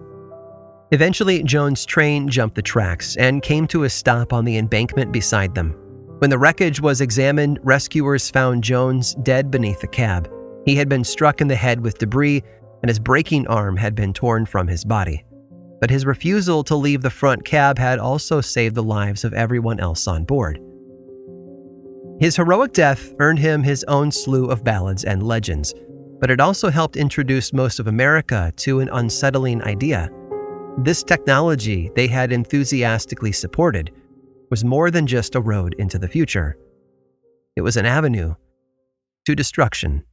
Eventually, 0.92 1.44
Jones' 1.44 1.86
train 1.86 2.28
jumped 2.28 2.56
the 2.56 2.64
tracks 2.64 3.16
and 3.18 3.44
came 3.44 3.68
to 3.68 3.84
a 3.84 3.90
stop 3.90 4.34
on 4.34 4.44
the 4.44 4.58
embankment 4.58 5.12
beside 5.12 5.54
them. 5.54 5.76
When 6.18 6.32
the 6.32 6.38
wreckage 6.40 6.82
was 6.82 7.00
examined, 7.00 7.60
rescuers 7.62 8.32
found 8.32 8.64
Jones 8.64 9.14
dead 9.22 9.52
beneath 9.52 9.82
the 9.82 9.88
cab. 9.88 10.32
He 10.66 10.76
had 10.76 10.90
been 10.90 11.04
struck 11.04 11.42
in 11.42 11.48
the 11.48 11.56
head 11.56 11.82
with 11.82 12.00
debris, 12.00 12.44
and 12.82 12.90
his 12.90 12.98
braking 12.98 13.46
arm 13.48 13.78
had 13.78 13.94
been 13.94 14.14
torn 14.14 14.48
from 14.48 14.68
his 14.68 14.84
body. 14.84 15.24
But 15.80 15.92
his 15.92 16.08
refusal 16.08 16.64
to 16.66 16.76
leave 16.76 17.04
the 17.04 17.10
front 17.12 17.46
cab 17.46 17.78
had 17.78 18.00
also 18.00 18.42
saved 18.42 18.74
the 18.74 18.84
lives 18.84 19.24
of 19.24 19.34
everyone 19.34 19.80
else 19.80 20.08
on 20.08 20.24
board. 20.24 20.60
His 22.20 22.36
heroic 22.36 22.74
death 22.74 23.14
earned 23.20 23.40
him 23.40 23.62
his 23.62 23.86
own 23.88 24.12
slew 24.12 24.48
of 24.48 24.64
ballads 24.64 25.06
and 25.06 25.22
legends, 25.22 25.74
but 26.20 26.32
it 26.32 26.42
also 26.42 26.70
helped 26.70 26.98
introduce 26.98 27.54
most 27.54 27.80
of 27.80 27.88
America 27.88 28.52
to 28.58 28.80
an 28.80 28.90
unsettling 28.92 29.64
idea 29.64 30.10
this 30.84 31.04
technology 31.04 31.92
they 31.96 32.08
had 32.08 32.32
enthusiastically 32.32 33.32
supported 33.32 33.92
was 34.50 34.64
more 34.64 34.90
than 34.90 35.06
just 35.06 35.36
a 35.36 35.42
road 35.42 35.76
into 35.78 36.00
the 36.00 36.08
future. 36.08 36.58
It 37.56 37.62
was 37.62 37.78
an 37.78 37.86
avenue 37.86 38.36
to 39.26 39.36
destruction. 39.36 40.04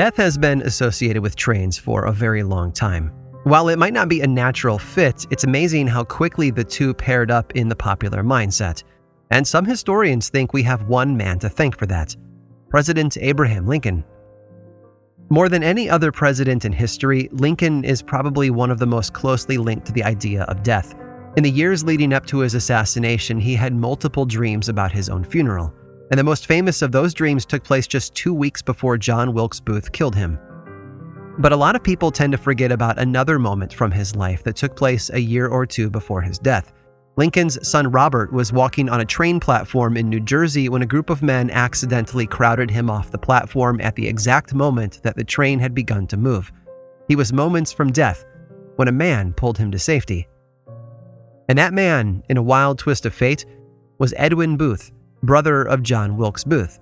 Death 0.00 0.16
has 0.16 0.38
been 0.38 0.62
associated 0.62 1.20
with 1.20 1.36
trains 1.36 1.76
for 1.76 2.06
a 2.06 2.10
very 2.10 2.42
long 2.42 2.72
time. 2.72 3.08
While 3.44 3.68
it 3.68 3.78
might 3.78 3.92
not 3.92 4.08
be 4.08 4.22
a 4.22 4.26
natural 4.26 4.78
fit, 4.78 5.26
it's 5.30 5.44
amazing 5.44 5.88
how 5.88 6.04
quickly 6.04 6.50
the 6.50 6.64
two 6.64 6.94
paired 6.94 7.30
up 7.30 7.54
in 7.54 7.68
the 7.68 7.76
popular 7.76 8.22
mindset. 8.22 8.82
And 9.30 9.46
some 9.46 9.66
historians 9.66 10.30
think 10.30 10.54
we 10.54 10.62
have 10.62 10.88
one 10.88 11.14
man 11.18 11.38
to 11.40 11.50
thank 11.50 11.78
for 11.78 11.84
that 11.84 12.16
President 12.70 13.18
Abraham 13.20 13.66
Lincoln. 13.66 14.02
More 15.28 15.50
than 15.50 15.62
any 15.62 15.90
other 15.90 16.10
president 16.10 16.64
in 16.64 16.72
history, 16.72 17.28
Lincoln 17.32 17.84
is 17.84 18.00
probably 18.00 18.48
one 18.48 18.70
of 18.70 18.78
the 18.78 18.86
most 18.86 19.12
closely 19.12 19.58
linked 19.58 19.84
to 19.88 19.92
the 19.92 20.04
idea 20.04 20.44
of 20.44 20.62
death. 20.62 20.94
In 21.36 21.42
the 21.42 21.50
years 21.50 21.84
leading 21.84 22.14
up 22.14 22.24
to 22.28 22.38
his 22.38 22.54
assassination, 22.54 23.38
he 23.38 23.54
had 23.54 23.74
multiple 23.74 24.24
dreams 24.24 24.70
about 24.70 24.92
his 24.92 25.10
own 25.10 25.24
funeral, 25.24 25.74
and 26.10 26.18
the 26.18 26.24
most 26.24 26.46
famous 26.46 26.82
of 26.82 26.92
those 26.92 27.14
dreams 27.14 27.46
took 27.46 27.62
place 27.62 27.86
just 27.86 28.14
two 28.14 28.34
weeks 28.34 28.62
before 28.62 28.98
John 28.98 29.32
Wilkes 29.32 29.60
Booth 29.60 29.92
killed 29.92 30.16
him. 30.16 30.38
But 31.38 31.52
a 31.52 31.56
lot 31.56 31.76
of 31.76 31.82
people 31.82 32.10
tend 32.10 32.32
to 32.32 32.38
forget 32.38 32.72
about 32.72 32.98
another 32.98 33.38
moment 33.38 33.72
from 33.72 33.92
his 33.92 34.16
life 34.16 34.42
that 34.42 34.56
took 34.56 34.76
place 34.76 35.10
a 35.10 35.20
year 35.20 35.46
or 35.46 35.64
two 35.64 35.88
before 35.88 36.20
his 36.20 36.38
death. 36.38 36.72
Lincoln's 37.16 37.66
son 37.66 37.90
Robert 37.90 38.32
was 38.32 38.52
walking 38.52 38.88
on 38.88 39.00
a 39.00 39.04
train 39.04 39.40
platform 39.40 39.96
in 39.96 40.08
New 40.08 40.20
Jersey 40.20 40.68
when 40.68 40.82
a 40.82 40.86
group 40.86 41.10
of 41.10 41.22
men 41.22 41.50
accidentally 41.50 42.26
crowded 42.26 42.70
him 42.70 42.90
off 42.90 43.10
the 43.10 43.18
platform 43.18 43.80
at 43.80 43.94
the 43.94 44.06
exact 44.06 44.54
moment 44.54 45.02
that 45.02 45.16
the 45.16 45.24
train 45.24 45.58
had 45.58 45.74
begun 45.74 46.06
to 46.08 46.16
move. 46.16 46.52
He 47.08 47.16
was 47.16 47.32
moments 47.32 47.72
from 47.72 47.92
death 47.92 48.24
when 48.76 48.88
a 48.88 48.92
man 48.92 49.32
pulled 49.32 49.58
him 49.58 49.70
to 49.72 49.78
safety. 49.78 50.28
And 51.48 51.58
that 51.58 51.74
man, 51.74 52.22
in 52.28 52.36
a 52.36 52.42
wild 52.42 52.78
twist 52.78 53.06
of 53.06 53.14
fate, 53.14 53.44
was 53.98 54.14
Edwin 54.16 54.56
Booth, 54.56 54.92
brother 55.22 55.62
of 55.62 55.82
John 55.82 56.16
Wilkes 56.16 56.44
Booth. 56.44 56.78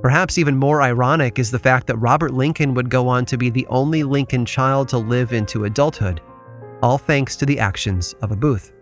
Perhaps 0.00 0.38
even 0.38 0.56
more 0.56 0.82
ironic 0.82 1.38
is 1.38 1.50
the 1.50 1.58
fact 1.58 1.86
that 1.86 1.96
Robert 1.96 2.32
Lincoln 2.32 2.74
would 2.74 2.90
go 2.90 3.06
on 3.08 3.24
to 3.26 3.36
be 3.36 3.50
the 3.50 3.66
only 3.68 4.02
Lincoln 4.02 4.44
child 4.44 4.88
to 4.88 4.98
live 4.98 5.32
into 5.32 5.64
adulthood, 5.64 6.20
all 6.82 6.98
thanks 6.98 7.36
to 7.36 7.46
the 7.46 7.58
actions 7.58 8.14
of 8.22 8.32
a 8.32 8.36
Booth. 8.36 8.72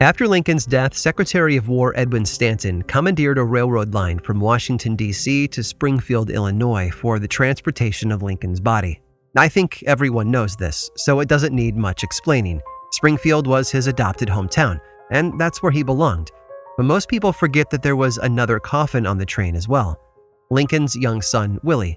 After 0.00 0.28
Lincoln's 0.28 0.66
death, 0.66 0.94
Secretary 0.94 1.56
of 1.56 1.68
War 1.68 1.94
Edwin 1.96 2.26
Stanton 2.26 2.82
commandeered 2.82 3.38
a 3.38 3.44
railroad 3.44 3.94
line 3.94 4.18
from 4.18 4.40
Washington, 4.40 4.94
D.C. 4.94 5.48
to 5.48 5.64
Springfield, 5.64 6.28
Illinois 6.28 6.90
for 6.90 7.18
the 7.18 7.26
transportation 7.26 8.12
of 8.12 8.22
Lincoln's 8.22 8.60
body. 8.60 9.00
I 9.38 9.48
think 9.48 9.82
everyone 9.86 10.30
knows 10.30 10.54
this, 10.54 10.90
so 10.96 11.20
it 11.20 11.28
doesn't 11.28 11.54
need 11.54 11.76
much 11.76 12.04
explaining. 12.04 12.60
Springfield 12.92 13.46
was 13.46 13.70
his 13.70 13.86
adopted 13.86 14.28
hometown, 14.28 14.80
and 15.10 15.38
that's 15.40 15.62
where 15.62 15.72
he 15.72 15.82
belonged. 15.82 16.30
But 16.76 16.84
most 16.84 17.08
people 17.08 17.32
forget 17.32 17.70
that 17.70 17.82
there 17.82 17.96
was 17.96 18.18
another 18.18 18.60
coffin 18.60 19.06
on 19.06 19.18
the 19.18 19.26
train 19.26 19.56
as 19.56 19.68
well 19.68 19.98
Lincoln's 20.50 20.94
young 20.94 21.22
son, 21.22 21.58
Willie. 21.62 21.96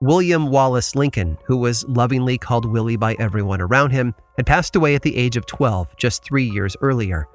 William 0.00 0.50
Wallace 0.50 0.94
Lincoln, 0.94 1.36
who 1.44 1.56
was 1.56 1.84
lovingly 1.88 2.38
called 2.38 2.64
Willie 2.64 2.96
by 2.96 3.16
everyone 3.18 3.60
around 3.60 3.90
him, 3.90 4.14
had 4.36 4.46
passed 4.46 4.76
away 4.76 4.94
at 4.94 5.02
the 5.02 5.16
age 5.16 5.36
of 5.36 5.46
12 5.46 5.96
just 5.96 6.22
three 6.22 6.44
years 6.44 6.76
earlier. 6.80 7.26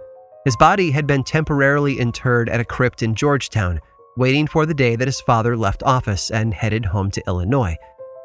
His 0.46 0.56
body 0.56 0.92
had 0.92 1.06
been 1.06 1.24
temporarily 1.24 2.00
interred 2.00 2.48
at 2.48 2.62
a 2.62 2.66
crypt 2.66 3.04
in 3.04 3.16
Georgetown, 3.16 3.82
waiting 4.16 4.48
for 4.48 4.66
the 4.66 4.74
day 4.74 4.96
that 4.96 5.08
his 5.08 5.20
father 5.20 5.58
left 5.58 5.84
office 5.84 6.32
and 6.32 6.54
headed 6.54 6.86
home 6.86 7.12
to 7.12 7.24
Illinois. 7.28 7.76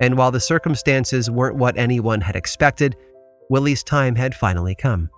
And 0.01 0.17
while 0.17 0.31
the 0.31 0.39
circumstances 0.39 1.29
weren't 1.29 1.57
what 1.57 1.77
anyone 1.77 2.21
had 2.21 2.37
expected, 2.37 2.97
Willie's 3.51 3.83
time 3.83 4.15
had 4.15 4.37
finally 4.37 4.77
come. 4.77 5.11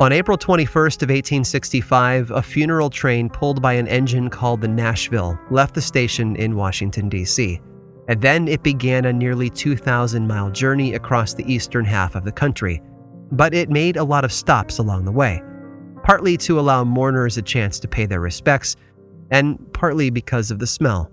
On 0.00 0.10
April 0.10 0.36
21st 0.36 1.02
of 1.02 1.08
1865, 1.08 2.32
a 2.32 2.42
funeral 2.42 2.90
train 2.90 3.30
pulled 3.30 3.62
by 3.62 3.74
an 3.74 3.86
engine 3.86 4.28
called 4.28 4.60
the 4.60 4.66
Nashville 4.66 5.38
left 5.52 5.72
the 5.72 5.80
station 5.80 6.34
in 6.34 6.56
Washington, 6.56 7.08
D.C. 7.08 7.60
And 8.08 8.20
then 8.20 8.48
it 8.48 8.64
began 8.64 9.04
a 9.04 9.12
nearly 9.12 9.48
2,000 9.48 10.26
mile 10.26 10.50
journey 10.50 10.94
across 10.94 11.34
the 11.34 11.44
eastern 11.50 11.84
half 11.84 12.16
of 12.16 12.24
the 12.24 12.32
country. 12.32 12.82
But 13.30 13.54
it 13.54 13.70
made 13.70 13.96
a 13.96 14.02
lot 14.02 14.24
of 14.24 14.32
stops 14.32 14.78
along 14.78 15.04
the 15.04 15.12
way, 15.12 15.40
partly 16.02 16.36
to 16.38 16.58
allow 16.58 16.82
mourners 16.82 17.38
a 17.38 17.42
chance 17.42 17.78
to 17.78 17.86
pay 17.86 18.04
their 18.04 18.20
respects, 18.20 18.74
and 19.30 19.60
partly 19.72 20.10
because 20.10 20.50
of 20.50 20.58
the 20.58 20.66
smell. 20.66 21.08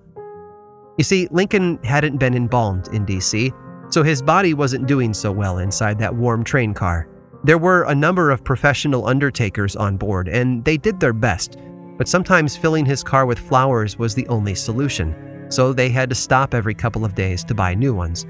You 0.98 1.04
see, 1.04 1.28
Lincoln 1.30 1.78
hadn't 1.84 2.18
been 2.18 2.34
embalmed 2.34 2.88
in 2.88 3.06
D.C., 3.06 3.54
so 3.90 4.02
his 4.02 4.24
body 4.24 4.56
wasn't 4.56 4.88
doing 4.88 5.14
so 5.14 5.32
well 5.32 5.60
inside 5.60 6.00
that 6.00 6.16
warm 6.16 6.44
train 6.44 6.74
car. 6.74 7.08
There 7.44 7.58
were 7.58 7.84
a 7.84 7.96
number 7.96 8.30
of 8.30 8.44
professional 8.44 9.08
undertakers 9.08 9.76
on 9.76 9.98
board, 9.98 10.28
and 10.28 10.64
they 10.64 10.78
did 10.78 11.00
their 11.00 11.14
best, 11.14 11.58
but 11.98 12.08
sometimes 12.08 12.56
filling 12.56 12.86
his 12.86 13.04
car 13.04 13.26
with 13.26 13.40
flowers 13.40 13.98
was 13.98 14.14
the 14.14 14.28
only 14.28 14.54
solution, 14.54 15.48
so 15.50 15.74
they 15.74 15.90
had 15.90 16.10
to 16.10 16.16
stop 16.16 16.54
every 16.54 16.76
couple 16.76 17.04
of 17.04 17.16
days 17.16 17.44
to 17.46 17.56
buy 17.56 17.74
new 17.74 17.96
ones. 17.96 18.28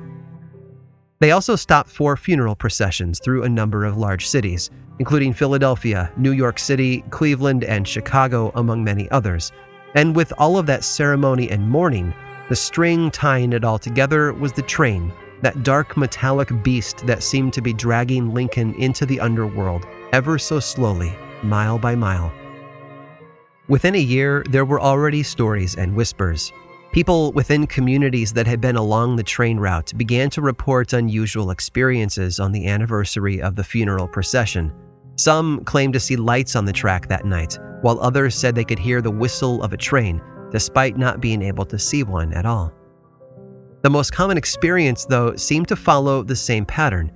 They 1.20 1.32
also 1.32 1.58
stopped 1.58 1.89
for 1.89 2.15
funeral 2.15 2.56
processions 2.56 3.20
through 3.20 3.44
a 3.44 3.50
number 3.50 3.84
of 3.84 3.98
large 3.98 4.27
cities, 4.27 4.70
including 4.98 5.34
Philadelphia, 5.34 6.10
New 6.15 6.32
York 6.32 6.58
City, 6.58 7.03
Cleveland, 7.10 7.65
and 7.65 7.86
Chicago, 7.86 8.53
among 8.56 8.82
many 8.82 9.12
others. 9.12 9.51
And 9.94 10.15
with 10.15 10.32
all 10.38 10.58
of 10.58 10.68
that 10.68 10.86
ceremony 10.86 11.50
and 11.51 11.70
mourning, 11.70 12.13
the 12.48 12.56
string 12.56 13.12
tying 13.12 13.51
it 13.51 13.65
all 13.65 13.77
together 13.77 14.32
was 14.32 14.53
the 14.53 14.62
train 14.62 15.12
that 15.41 15.63
dark 15.63 15.98
metallic 15.98 16.50
beast 16.63 17.05
that 17.05 17.24
seemed 17.24 17.53
to 17.53 17.62
be 17.62 17.74
dragging 17.74 18.33
Lincoln 18.33 18.74
into 18.75 19.05
the 19.05 19.19
underworld 19.19 19.86
ever 20.13 20.38
so 20.38 20.60
slowly, 20.60 21.13
mile 21.43 21.77
by 21.77 21.95
mile. 21.95 22.31
Within 23.67 23.95
a 23.95 24.00
year, 24.00 24.43
there 24.50 24.65
were 24.65 24.81
already 24.81 25.24
stories 25.24 25.75
and 25.75 25.95
whispers. 25.95 26.51
People 26.91 27.31
within 27.31 27.65
communities 27.67 28.33
that 28.33 28.45
had 28.45 28.60
been 28.60 28.75
along 28.75 29.15
the 29.15 29.24
train 29.24 29.57
route 29.57 29.93
began 29.95 30.29
to 30.31 30.41
report 30.41 30.91
unusual 30.91 31.51
experiences 31.51 32.39
on 32.39 32.51
the 32.51 32.67
anniversary 32.67 33.41
of 33.41 33.55
the 33.55 33.63
funeral 33.63 34.10
procession. 34.10 34.74
Some 35.15 35.63
claimed 35.63 35.93
to 35.93 36.00
see 36.01 36.17
lights 36.17 36.55
on 36.55 36.65
the 36.65 36.74
track 36.74 37.07
that 37.07 37.25
night, 37.25 37.57
while 37.81 38.00
others 38.01 38.36
said 38.36 38.55
they 38.55 38.65
could 38.65 38.79
hear 38.79 39.01
the 39.01 39.10
whistle 39.10 39.63
of 39.63 39.71
a 39.71 39.77
train, 39.77 40.21
despite 40.51 40.98
not 40.98 41.21
being 41.21 41.41
able 41.41 41.65
to 41.65 41.79
see 41.79 42.03
one 42.03 42.33
at 42.33 42.45
all. 42.45 42.74
The 43.83 43.89
most 43.89 44.11
common 44.11 44.38
experience, 44.38 45.05
though, 45.05 45.35
seemed 45.35 45.67
to 45.69 45.75
follow 45.75 46.21
the 46.21 46.35
same 46.35 46.65
pattern. 46.65 47.11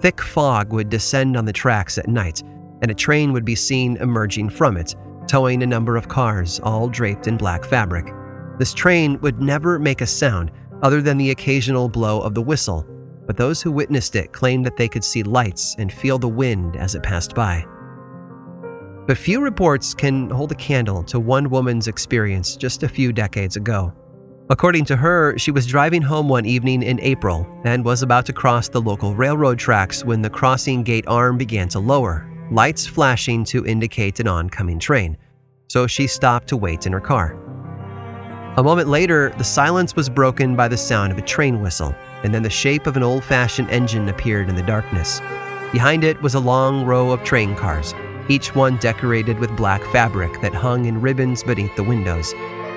Thick 0.00 0.22
fog 0.22 0.72
would 0.72 0.88
descend 0.88 1.36
on 1.36 1.44
the 1.44 1.52
tracks 1.52 1.98
at 1.98 2.08
night, 2.08 2.42
and 2.80 2.90
a 2.90 2.94
train 2.94 3.32
would 3.32 3.44
be 3.44 3.54
seen 3.54 3.98
emerging 3.98 4.48
from 4.48 4.78
it, 4.78 4.94
towing 5.26 5.62
a 5.62 5.66
number 5.66 5.96
of 5.96 6.08
cars, 6.08 6.58
all 6.62 6.88
draped 6.88 7.26
in 7.26 7.36
black 7.36 7.64
fabric. 7.64 8.14
This 8.58 8.72
train 8.72 9.20
would 9.20 9.42
never 9.42 9.78
make 9.78 10.00
a 10.00 10.06
sound 10.06 10.50
other 10.82 11.02
than 11.02 11.18
the 11.18 11.30
occasional 11.30 11.88
blow 11.88 12.22
of 12.22 12.34
the 12.34 12.42
whistle, 12.42 12.86
but 13.26 13.36
those 13.36 13.60
who 13.60 13.70
witnessed 13.70 14.16
it 14.16 14.32
claimed 14.32 14.64
that 14.64 14.76
they 14.76 14.88
could 14.88 15.04
see 15.04 15.22
lights 15.22 15.74
and 15.78 15.92
feel 15.92 16.18
the 16.18 16.28
wind 16.28 16.76
as 16.76 16.94
it 16.94 17.02
passed 17.02 17.34
by. 17.34 17.64
But 19.06 19.18
few 19.18 19.40
reports 19.40 19.92
can 19.92 20.30
hold 20.30 20.52
a 20.52 20.56
candle 20.56 21.02
to 21.04 21.20
one 21.20 21.50
woman's 21.50 21.88
experience 21.88 22.56
just 22.56 22.82
a 22.82 22.88
few 22.88 23.12
decades 23.12 23.56
ago. 23.56 23.92
According 24.48 24.84
to 24.86 24.96
her, 24.96 25.36
she 25.38 25.50
was 25.50 25.66
driving 25.66 26.02
home 26.02 26.28
one 26.28 26.46
evening 26.46 26.84
in 26.84 27.00
April 27.00 27.48
and 27.64 27.84
was 27.84 28.02
about 28.02 28.26
to 28.26 28.32
cross 28.32 28.68
the 28.68 28.80
local 28.80 29.12
railroad 29.12 29.58
tracks 29.58 30.04
when 30.04 30.22
the 30.22 30.30
crossing 30.30 30.84
gate 30.84 31.06
arm 31.08 31.36
began 31.36 31.68
to 31.70 31.80
lower, 31.80 32.30
lights 32.52 32.86
flashing 32.86 33.44
to 33.46 33.66
indicate 33.66 34.20
an 34.20 34.28
oncoming 34.28 34.78
train. 34.78 35.16
So 35.66 35.88
she 35.88 36.06
stopped 36.06 36.46
to 36.48 36.56
wait 36.56 36.86
in 36.86 36.92
her 36.92 37.00
car. 37.00 37.36
A 38.56 38.62
moment 38.62 38.88
later, 38.88 39.34
the 39.36 39.42
silence 39.42 39.96
was 39.96 40.08
broken 40.08 40.54
by 40.54 40.68
the 40.68 40.76
sound 40.76 41.10
of 41.10 41.18
a 41.18 41.22
train 41.22 41.60
whistle, 41.60 41.92
and 42.22 42.32
then 42.32 42.44
the 42.44 42.48
shape 42.48 42.86
of 42.86 42.96
an 42.96 43.02
old 43.02 43.24
fashioned 43.24 43.70
engine 43.70 44.08
appeared 44.08 44.48
in 44.48 44.54
the 44.54 44.62
darkness. 44.62 45.20
Behind 45.72 46.04
it 46.04 46.22
was 46.22 46.34
a 46.34 46.40
long 46.40 46.86
row 46.86 47.10
of 47.10 47.24
train 47.24 47.56
cars, 47.56 47.94
each 48.28 48.54
one 48.54 48.76
decorated 48.76 49.40
with 49.40 49.56
black 49.56 49.82
fabric 49.86 50.40
that 50.40 50.54
hung 50.54 50.84
in 50.84 51.00
ribbons 51.00 51.42
beneath 51.42 51.74
the 51.74 51.82
windows 51.82 52.32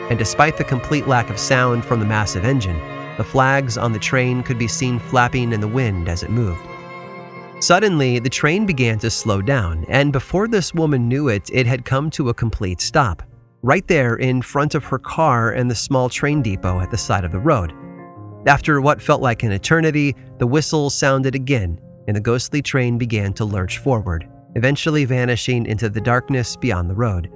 and 0.09 0.17
despite 0.17 0.57
the 0.57 0.63
complete 0.63 1.07
lack 1.07 1.29
of 1.29 1.39
sound 1.39 1.85
from 1.85 1.99
the 1.99 2.05
massive 2.05 2.45
engine, 2.45 2.79
the 3.17 3.23
flags 3.23 3.77
on 3.77 3.91
the 3.91 3.99
train 3.99 4.41
could 4.43 4.57
be 4.57 4.67
seen 4.67 4.97
flapping 4.97 5.51
in 5.51 5.59
the 5.59 5.67
wind 5.67 6.09
as 6.09 6.23
it 6.23 6.29
moved. 6.29 6.61
Suddenly, 7.59 8.19
the 8.19 8.29
train 8.29 8.65
began 8.65 8.97
to 8.99 9.09
slow 9.09 9.41
down, 9.41 9.85
and 9.89 10.13
before 10.13 10.47
this 10.47 10.73
woman 10.73 11.09
knew 11.09 11.27
it, 11.27 11.49
it 11.51 11.67
had 11.67 11.83
come 11.83 12.09
to 12.11 12.29
a 12.29 12.33
complete 12.33 12.79
stop, 12.79 13.21
right 13.61 13.85
there 13.87 14.15
in 14.15 14.41
front 14.41 14.75
of 14.75 14.85
her 14.85 14.97
car 14.97 15.51
and 15.51 15.69
the 15.69 15.75
small 15.75 16.09
train 16.09 16.41
depot 16.41 16.79
at 16.79 16.89
the 16.89 16.97
side 16.97 17.25
of 17.25 17.33
the 17.33 17.39
road. 17.39 17.73
After 18.47 18.79
what 18.79 19.01
felt 19.01 19.21
like 19.21 19.43
an 19.43 19.51
eternity, 19.51 20.15
the 20.37 20.47
whistle 20.47 20.89
sounded 20.89 21.35
again, 21.35 21.79
and 22.07 22.15
the 22.15 22.21
ghostly 22.21 22.61
train 22.61 22.97
began 22.97 23.33
to 23.33 23.43
lurch 23.43 23.79
forward, 23.79 24.27
eventually 24.55 25.03
vanishing 25.03 25.65
into 25.65 25.89
the 25.89 25.99
darkness 25.99 26.55
beyond 26.55 26.89
the 26.89 26.95
road. 26.95 27.29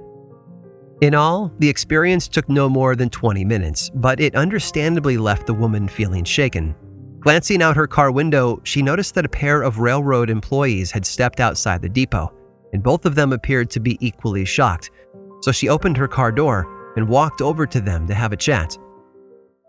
In 1.04 1.14
all, 1.14 1.52
the 1.58 1.68
experience 1.68 2.28
took 2.28 2.48
no 2.48 2.66
more 2.66 2.96
than 2.96 3.10
20 3.10 3.44
minutes, 3.44 3.90
but 3.90 4.20
it 4.20 4.34
understandably 4.34 5.18
left 5.18 5.46
the 5.46 5.52
woman 5.52 5.86
feeling 5.86 6.24
shaken. 6.24 6.74
Glancing 7.20 7.60
out 7.60 7.76
her 7.76 7.86
car 7.86 8.10
window, 8.10 8.58
she 8.64 8.80
noticed 8.80 9.14
that 9.14 9.26
a 9.26 9.28
pair 9.28 9.60
of 9.60 9.80
railroad 9.80 10.30
employees 10.30 10.90
had 10.90 11.04
stepped 11.04 11.40
outside 11.40 11.82
the 11.82 11.90
depot, 11.90 12.32
and 12.72 12.82
both 12.82 13.04
of 13.04 13.16
them 13.16 13.34
appeared 13.34 13.68
to 13.68 13.80
be 13.80 13.98
equally 14.00 14.46
shocked. 14.46 14.90
So 15.42 15.52
she 15.52 15.68
opened 15.68 15.98
her 15.98 16.08
car 16.08 16.32
door 16.32 16.94
and 16.96 17.06
walked 17.06 17.42
over 17.42 17.66
to 17.66 17.82
them 17.82 18.06
to 18.06 18.14
have 18.14 18.32
a 18.32 18.38
chat. 18.38 18.74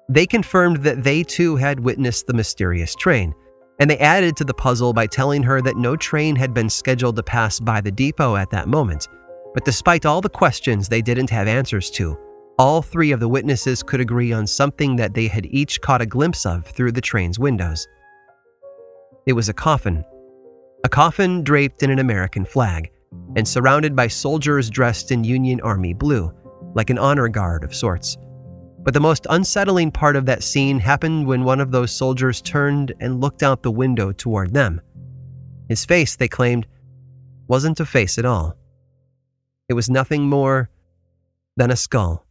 They 0.07 0.25
confirmed 0.25 0.83
that 0.83 1.03
they 1.03 1.21
too 1.21 1.57
had 1.57 1.81
witnessed 1.81 2.27
the 2.27 2.33
mysterious 2.33 2.95
train, 2.95 3.35
and 3.81 3.89
they 3.89 3.97
added 3.97 4.37
to 4.37 4.45
the 4.45 4.53
puzzle 4.53 4.93
by 4.93 5.07
telling 5.07 5.43
her 5.43 5.61
that 5.63 5.75
no 5.75 5.97
train 5.97 6.37
had 6.37 6.53
been 6.53 6.69
scheduled 6.69 7.17
to 7.17 7.23
pass 7.23 7.59
by 7.59 7.81
the 7.81 7.91
depot 7.91 8.37
at 8.37 8.51
that 8.51 8.69
moment. 8.69 9.09
But 9.55 9.63
despite 9.63 10.05
all 10.05 10.19
the 10.19 10.29
questions 10.29 10.89
they 10.89 11.01
didn't 11.01 11.29
have 11.29 11.47
answers 11.47 11.89
to, 11.91 12.17
all 12.59 12.81
three 12.81 13.11
of 13.11 13.21
the 13.21 13.29
witnesses 13.29 13.81
could 13.81 14.01
agree 14.01 14.33
on 14.33 14.45
something 14.45 14.97
that 14.97 15.13
they 15.13 15.27
had 15.27 15.45
each 15.45 15.79
caught 15.79 16.01
a 16.01 16.05
glimpse 16.05 16.45
of 16.45 16.65
through 16.65 16.91
the 16.91 17.01
train's 17.01 17.39
windows. 17.39 17.87
It 19.25 19.31
was 19.31 19.47
a 19.47 19.53
coffin. 19.53 20.03
A 20.83 20.89
coffin 20.89 21.41
draped 21.41 21.83
in 21.83 21.89
an 21.89 21.99
American 21.99 22.43
flag 22.43 22.91
and 23.37 23.47
surrounded 23.47 23.95
by 23.95 24.07
soldiers 24.07 24.69
dressed 24.69 25.13
in 25.13 25.23
Union 25.23 25.61
Army 25.61 25.93
blue, 25.93 26.33
like 26.73 26.89
an 26.89 26.97
honor 26.97 27.29
guard 27.29 27.63
of 27.63 27.73
sorts. 27.73 28.17
But 28.79 28.93
the 28.93 28.99
most 28.99 29.25
unsettling 29.29 29.89
part 29.89 30.17
of 30.17 30.25
that 30.25 30.43
scene 30.43 30.79
happened 30.79 31.27
when 31.27 31.45
one 31.45 31.61
of 31.61 31.71
those 31.71 31.91
soldiers 31.91 32.41
turned 32.41 32.93
and 32.99 33.21
looked 33.21 33.41
out 33.41 33.63
the 33.63 33.71
window 33.71 34.11
toward 34.11 34.53
them. 34.53 34.81
His 35.69 35.85
face, 35.85 36.17
they 36.17 36.27
claimed, 36.27 36.67
wasn't 37.47 37.79
a 37.79 37.85
face 37.85 38.17
at 38.17 38.25
all. 38.25 38.57
It 39.67 39.73
was 39.73 39.89
nothing 39.89 40.29
more 40.29 40.69
than 41.57 41.71
a 41.71 41.75
skull. 41.75 42.23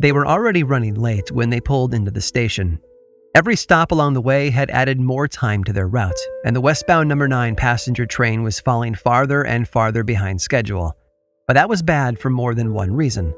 They 0.00 0.10
were 0.10 0.26
already 0.26 0.64
running 0.64 0.94
late 0.94 1.30
when 1.30 1.50
they 1.50 1.60
pulled 1.60 1.94
into 1.94 2.10
the 2.10 2.20
station. 2.20 2.80
Every 3.36 3.54
stop 3.54 3.92
along 3.92 4.14
the 4.14 4.20
way 4.20 4.50
had 4.50 4.68
added 4.70 4.98
more 5.00 5.28
time 5.28 5.62
to 5.64 5.72
their 5.72 5.86
route, 5.86 6.18
and 6.44 6.56
the 6.56 6.60
westbound 6.60 7.08
number 7.08 7.28
9 7.28 7.54
passenger 7.54 8.06
train 8.06 8.42
was 8.42 8.58
falling 8.58 8.96
farther 8.96 9.46
and 9.46 9.68
farther 9.68 10.02
behind 10.02 10.40
schedule. 10.40 10.96
But 11.46 11.54
that 11.54 11.68
was 11.68 11.82
bad 11.82 12.18
for 12.18 12.30
more 12.30 12.56
than 12.56 12.74
one 12.74 12.92
reason. 12.92 13.32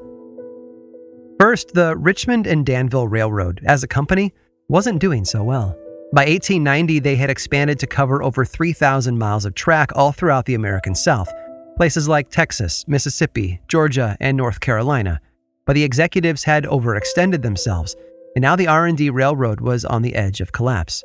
First, 1.39 1.73
the 1.73 1.95
Richmond 1.97 2.47
and 2.47 2.65
Danville 2.65 3.07
Railroad, 3.07 3.61
as 3.65 3.83
a 3.83 3.87
company, 3.87 4.33
wasn't 4.69 4.99
doing 4.99 5.25
so 5.25 5.43
well. 5.43 5.77
By 6.13 6.25
1890, 6.25 6.99
they 6.99 7.15
had 7.15 7.29
expanded 7.29 7.79
to 7.79 7.87
cover 7.87 8.23
over 8.23 8.45
3,000 8.45 9.17
miles 9.17 9.45
of 9.45 9.53
track 9.53 9.91
all 9.95 10.11
throughout 10.11 10.45
the 10.45 10.55
American 10.55 10.95
South, 10.95 11.31
places 11.77 12.07
like 12.07 12.29
Texas, 12.29 12.85
Mississippi, 12.87 13.59
Georgia, 13.67 14.15
and 14.19 14.37
North 14.37 14.59
Carolina 14.59 15.19
but 15.65 15.73
the 15.73 15.83
executives 15.83 16.43
had 16.43 16.63
overextended 16.65 17.41
themselves, 17.41 17.95
and 18.35 18.41
now 18.41 18.55
the 18.55 18.67
R&D 18.67 19.09
railroad 19.09 19.61
was 19.61 19.83
on 19.85 20.01
the 20.01 20.15
edge 20.15 20.41
of 20.41 20.51
collapse. 20.51 21.03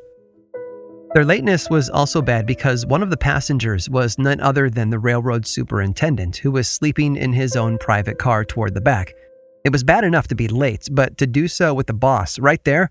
Their 1.14 1.24
lateness 1.24 1.68
was 1.68 1.90
also 1.90 2.22
bad 2.22 2.46
because 2.46 2.86
one 2.86 3.02
of 3.02 3.10
the 3.10 3.16
passengers 3.16 3.90
was 3.90 4.18
none 4.18 4.40
other 4.40 4.70
than 4.70 4.90
the 4.90 4.98
railroad 4.98 5.44
superintendent, 5.44 6.36
who 6.36 6.52
was 6.52 6.68
sleeping 6.68 7.16
in 7.16 7.32
his 7.32 7.56
own 7.56 7.78
private 7.78 8.18
car 8.18 8.44
toward 8.44 8.74
the 8.74 8.80
back. 8.80 9.14
It 9.64 9.72
was 9.72 9.84
bad 9.84 10.04
enough 10.04 10.28
to 10.28 10.34
be 10.34 10.48
late, 10.48 10.88
but 10.90 11.18
to 11.18 11.26
do 11.26 11.46
so 11.48 11.74
with 11.74 11.86
the 11.86 11.92
boss 11.92 12.38
right 12.38 12.62
there, 12.64 12.88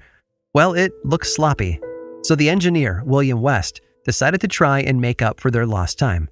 well, 0.53 0.73
it 0.73 0.91
looked 1.03 1.27
sloppy. 1.27 1.79
So 2.23 2.35
the 2.35 2.49
engineer, 2.49 3.01
William 3.05 3.41
West, 3.41 3.81
decided 4.03 4.41
to 4.41 4.47
try 4.47 4.81
and 4.81 5.01
make 5.01 5.21
up 5.21 5.39
for 5.39 5.51
their 5.51 5.65
lost 5.65 5.97
time. 5.97 6.29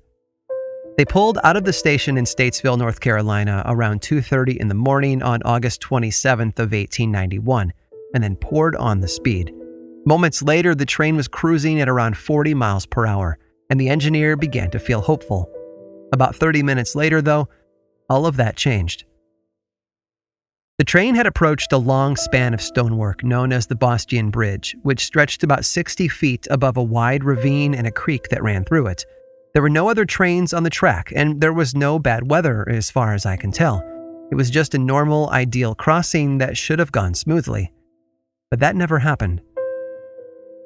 They 0.97 1.05
pulled 1.05 1.37
out 1.43 1.55
of 1.55 1.63
the 1.63 1.73
station 1.73 2.17
in 2.17 2.25
Statesville, 2.25 2.77
North 2.77 2.99
Carolina 2.99 3.61
around 3.65 4.01
2:30 4.01 4.57
in 4.59 4.67
the 4.67 4.73
morning 4.73 5.21
on 5.21 5.43
August 5.43 5.81
27th 5.81 6.59
of 6.59 6.71
1891 6.71 7.71
and 8.13 8.23
then 8.23 8.35
poured 8.35 8.75
on 8.75 9.01
the 9.01 9.07
speed. 9.07 9.53
Moments 10.05 10.41
later, 10.41 10.73
the 10.73 10.85
train 10.85 11.15
was 11.15 11.27
cruising 11.27 11.79
at 11.81 11.89
around 11.89 12.17
40 12.17 12.53
miles 12.53 12.85
per 12.85 13.05
hour, 13.05 13.37
and 13.69 13.79
the 13.79 13.89
engineer 13.89 14.35
began 14.35 14.71
to 14.71 14.79
feel 14.79 15.01
hopeful. 15.01 15.49
About 16.13 16.35
30 16.35 16.63
minutes 16.63 16.95
later, 16.95 17.21
though, 17.21 17.47
all 18.09 18.25
of 18.25 18.37
that 18.37 18.55
changed. 18.55 19.03
The 20.77 20.83
train 20.83 21.15
had 21.15 21.25
approached 21.25 21.73
a 21.73 21.77
long 21.77 22.15
span 22.15 22.53
of 22.53 22.61
stonework 22.61 23.23
known 23.23 23.51
as 23.51 23.65
the 23.65 23.75
Bostian 23.75 24.29
Bridge, 24.29 24.75
which 24.83 25.03
stretched 25.03 25.41
about 25.41 25.65
60 25.65 26.07
feet 26.07 26.45
above 26.51 26.77
a 26.77 26.83
wide 26.83 27.23
ravine 27.23 27.73
and 27.73 27.87
a 27.87 27.91
creek 27.91 28.29
that 28.29 28.43
ran 28.43 28.63
through 28.63 28.85
it. 28.85 29.03
There 29.53 29.63
were 29.63 29.71
no 29.71 29.89
other 29.89 30.05
trains 30.05 30.53
on 30.53 30.61
the 30.61 30.69
track, 30.69 31.11
and 31.15 31.41
there 31.41 31.51
was 31.51 31.73
no 31.73 31.97
bad 31.97 32.29
weather 32.29 32.63
as 32.69 32.91
far 32.91 33.15
as 33.15 33.25
I 33.25 33.37
can 33.37 33.51
tell. 33.51 33.81
It 34.31 34.35
was 34.35 34.51
just 34.51 34.75
a 34.75 34.77
normal, 34.77 35.31
ideal 35.31 35.73
crossing 35.73 36.37
that 36.37 36.57
should 36.57 36.77
have 36.77 36.91
gone 36.91 37.15
smoothly. 37.15 37.73
But 38.51 38.59
that 38.59 38.75
never 38.75 38.99
happened. 38.99 39.41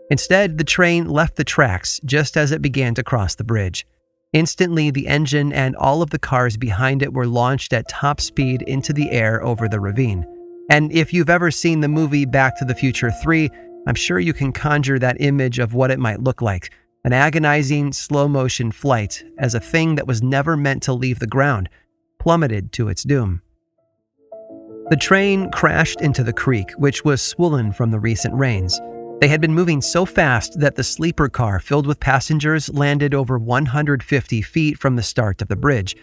Instead, 0.10 0.58
the 0.58 0.65
train 0.65 1.08
left 1.08 1.38
the 1.38 1.45
tracks 1.45 2.02
just 2.04 2.36
as 2.36 2.52
it 2.52 2.62
began 2.62 2.93
to 2.95 3.04
cross 3.04 3.36
the 3.36 3.45
bridge. 3.45 3.88
Instantly, 4.33 4.91
the 4.91 5.07
engine 5.07 5.51
and 5.51 5.75
all 5.75 6.01
of 6.01 6.09
the 6.09 6.19
cars 6.19 6.55
behind 6.55 7.01
it 7.01 7.13
were 7.13 7.27
launched 7.27 7.73
at 7.73 7.89
top 7.89 8.21
speed 8.21 8.61
into 8.61 8.93
the 8.93 9.11
air 9.11 9.43
over 9.43 9.67
the 9.67 9.79
ravine. 9.79 10.25
And 10.69 10.91
if 10.93 11.13
you've 11.13 11.29
ever 11.29 11.51
seen 11.51 11.81
the 11.81 11.89
movie 11.89 12.25
Back 12.25 12.57
to 12.59 12.65
the 12.65 12.75
Future 12.75 13.11
3, 13.11 13.49
I'm 13.87 13.95
sure 13.95 14.19
you 14.19 14.33
can 14.33 14.53
conjure 14.53 14.99
that 14.99 15.19
image 15.19 15.59
of 15.59 15.73
what 15.73 15.91
it 15.91 15.99
might 15.99 16.21
look 16.21 16.41
like 16.41 16.71
an 17.03 17.13
agonizing 17.13 17.91
slow 17.91 18.27
motion 18.27 18.71
flight 18.71 19.23
as 19.39 19.55
a 19.55 19.59
thing 19.59 19.95
that 19.95 20.05
was 20.05 20.21
never 20.21 20.55
meant 20.55 20.83
to 20.83 20.93
leave 20.93 21.17
the 21.17 21.25
ground 21.25 21.67
plummeted 22.19 22.71
to 22.71 22.87
its 22.89 23.03
doom. 23.03 23.41
The 24.89 24.97
train 24.97 25.49
crashed 25.49 25.99
into 25.99 26.23
the 26.23 26.31
creek, 26.31 26.69
which 26.77 27.03
was 27.03 27.21
swollen 27.21 27.71
from 27.71 27.89
the 27.89 27.99
recent 27.99 28.35
rains. 28.35 28.79
They 29.21 29.27
had 29.27 29.39
been 29.39 29.53
moving 29.53 29.81
so 29.81 30.03
fast 30.03 30.60
that 30.60 30.75
the 30.75 30.84
sleeper 30.84 31.29
car 31.29 31.60
filled 31.60 31.86
with 31.86 31.99
passengers 31.99 32.69
landed 32.69 33.13
over 33.13 33.38
150 33.38 34.41
feet 34.41 34.79
from 34.79 34.95
the 34.95 35.03
start 35.03 35.43
of 35.43 35.47
the 35.47 35.55
bridge, 35.55 35.95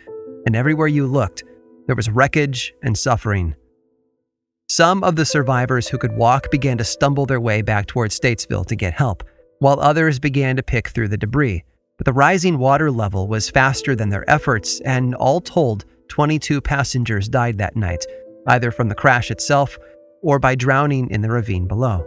and 0.46 0.54
everywhere 0.54 0.87
you 0.87 1.04
looked, 1.04 1.42
there 1.88 1.96
was 1.96 2.09
wreckage 2.09 2.72
and 2.85 2.96
suffering. 2.96 3.57
Some 4.70 5.02
of 5.02 5.16
the 5.16 5.24
survivors 5.24 5.88
who 5.88 5.98
could 5.98 6.16
walk 6.16 6.52
began 6.52 6.78
to 6.78 6.85
stumble 6.85 7.26
their 7.26 7.40
way 7.40 7.61
back 7.61 7.87
towards 7.87 8.16
Statesville 8.16 8.66
to 8.66 8.76
get 8.76 8.94
help 8.94 9.24
while 9.59 9.81
others 9.81 10.20
began 10.20 10.54
to 10.54 10.62
pick 10.62 10.90
through 10.90 11.09
the 11.09 11.16
debris. 11.16 11.64
But 11.96 12.04
the 12.04 12.12
rising 12.12 12.59
water 12.59 12.92
level 12.92 13.26
was 13.26 13.50
faster 13.50 13.96
than 13.96 14.11
their 14.11 14.31
efforts, 14.31 14.81
and 14.83 15.16
all 15.16 15.40
told, 15.40 15.87
22 16.07 16.61
passengers 16.61 17.28
died 17.28 17.59
that 17.59 17.74
night, 17.74 18.04
either 18.46 18.70
from 18.70 18.88
the 18.88 18.94
crash 18.94 19.33
itself 19.33 19.76
or 20.22 20.38
by 20.38 20.54
drowning 20.54 21.11
in 21.11 21.22
the 21.22 21.31
ravine 21.31 21.66
below. 21.66 22.07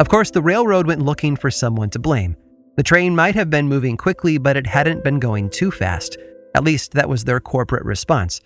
Of 0.00 0.08
course, 0.08 0.30
the 0.30 0.42
railroad 0.42 0.86
went 0.86 1.02
looking 1.02 1.34
for 1.34 1.50
someone 1.50 1.90
to 1.90 1.98
blame. 1.98 2.36
The 2.76 2.84
train 2.84 3.16
might 3.16 3.34
have 3.34 3.50
been 3.50 3.68
moving 3.68 3.96
quickly, 3.96 4.38
but 4.38 4.56
it 4.56 4.66
hadn't 4.66 5.02
been 5.02 5.18
going 5.18 5.50
too 5.50 5.72
fast. 5.72 6.16
At 6.54 6.62
least 6.62 6.92
that 6.92 7.08
was 7.08 7.24
their 7.24 7.40
corporate 7.40 7.84
response. 7.84 8.40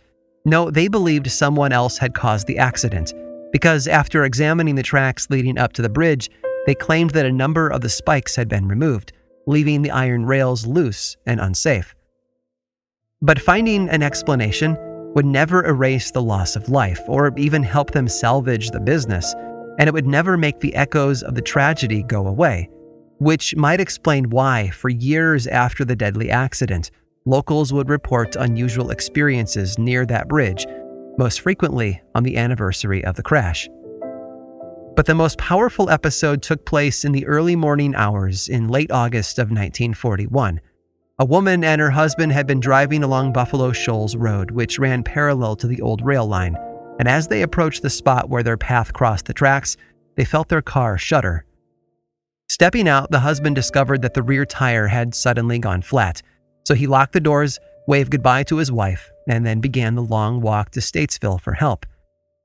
No, 0.46 0.70
they 0.70 0.88
believed 0.88 1.30
someone 1.30 1.70
else 1.70 1.98
had 1.98 2.14
caused 2.14 2.46
the 2.46 2.56
accident, 2.56 3.12
because 3.52 3.86
after 3.86 4.24
examining 4.24 4.76
the 4.76 4.82
tracks 4.82 5.28
leading 5.28 5.58
up 5.58 5.74
to 5.74 5.82
the 5.82 5.90
bridge, 5.90 6.30
they 6.64 6.74
claimed 6.74 7.10
that 7.10 7.26
a 7.26 7.32
number 7.32 7.68
of 7.68 7.82
the 7.82 7.90
spikes 7.90 8.34
had 8.34 8.48
been 8.48 8.66
removed, 8.66 9.12
leaving 9.46 9.82
the 9.82 9.90
iron 9.90 10.24
rails 10.24 10.66
loose 10.66 11.16
and 11.26 11.38
unsafe. 11.38 11.94
But 13.20 13.38
finding 13.38 13.90
an 13.90 14.02
explanation 14.02 14.76
would 15.14 15.26
never 15.26 15.64
erase 15.64 16.10
the 16.10 16.22
loss 16.22 16.56
of 16.56 16.70
life 16.70 17.00
or 17.06 17.32
even 17.36 17.62
help 17.62 17.90
them 17.90 18.08
salvage 18.08 18.70
the 18.70 18.80
business, 18.80 19.34
and 19.78 19.88
it 19.88 19.92
would 19.92 20.06
never 20.06 20.36
make 20.36 20.60
the 20.60 20.74
echoes 20.74 21.22
of 21.22 21.34
the 21.34 21.42
tragedy 21.42 22.02
go 22.02 22.26
away, 22.26 22.68
which 23.18 23.56
might 23.56 23.80
explain 23.80 24.30
why, 24.30 24.70
for 24.70 24.88
years 24.88 25.46
after 25.46 25.84
the 25.84 25.96
deadly 25.96 26.30
accident, 26.30 26.90
locals 27.24 27.72
would 27.72 27.88
report 27.88 28.36
unusual 28.36 28.90
experiences 28.90 29.78
near 29.78 30.04
that 30.06 30.28
bridge, 30.28 30.66
most 31.18 31.40
frequently 31.40 32.00
on 32.14 32.22
the 32.22 32.36
anniversary 32.36 33.04
of 33.04 33.16
the 33.16 33.22
crash. 33.22 33.68
But 34.94 35.06
the 35.06 35.14
most 35.14 35.38
powerful 35.38 35.88
episode 35.88 36.42
took 36.42 36.66
place 36.66 37.04
in 37.04 37.12
the 37.12 37.26
early 37.26 37.56
morning 37.56 37.94
hours 37.94 38.48
in 38.48 38.68
late 38.68 38.90
August 38.90 39.38
of 39.38 39.48
1941. 39.48 40.60
A 41.18 41.24
woman 41.24 41.62
and 41.64 41.80
her 41.80 41.90
husband 41.90 42.32
had 42.32 42.46
been 42.46 42.60
driving 42.60 43.02
along 43.02 43.32
Buffalo 43.32 43.72
Shoals 43.72 44.16
Road, 44.16 44.50
which 44.50 44.78
ran 44.78 45.02
parallel 45.02 45.56
to 45.56 45.66
the 45.66 45.80
old 45.80 46.04
rail 46.04 46.26
line, 46.26 46.56
and 46.98 47.08
as 47.08 47.28
they 47.28 47.42
approached 47.42 47.82
the 47.82 47.90
spot 47.90 48.28
where 48.28 48.42
their 48.42 48.56
path 48.56 48.92
crossed 48.92 49.26
the 49.26 49.34
tracks, 49.34 49.76
they 50.16 50.24
felt 50.24 50.48
their 50.48 50.62
car 50.62 50.98
shudder. 50.98 51.44
Stepping 52.48 52.86
out, 52.86 53.10
the 53.10 53.20
husband 53.20 53.56
discovered 53.56 54.02
that 54.02 54.14
the 54.14 54.22
rear 54.22 54.44
tire 54.44 54.86
had 54.86 55.14
suddenly 55.14 55.58
gone 55.58 55.82
flat, 55.82 56.22
so 56.64 56.74
he 56.74 56.86
locked 56.86 57.12
the 57.12 57.20
doors, 57.20 57.58
waved 57.88 58.10
goodbye 58.10 58.42
to 58.44 58.56
his 58.56 58.70
wife, 58.70 59.10
and 59.28 59.46
then 59.46 59.60
began 59.60 59.94
the 59.94 60.02
long 60.02 60.40
walk 60.40 60.70
to 60.70 60.80
Statesville 60.80 61.40
for 61.40 61.54
help. 61.54 61.86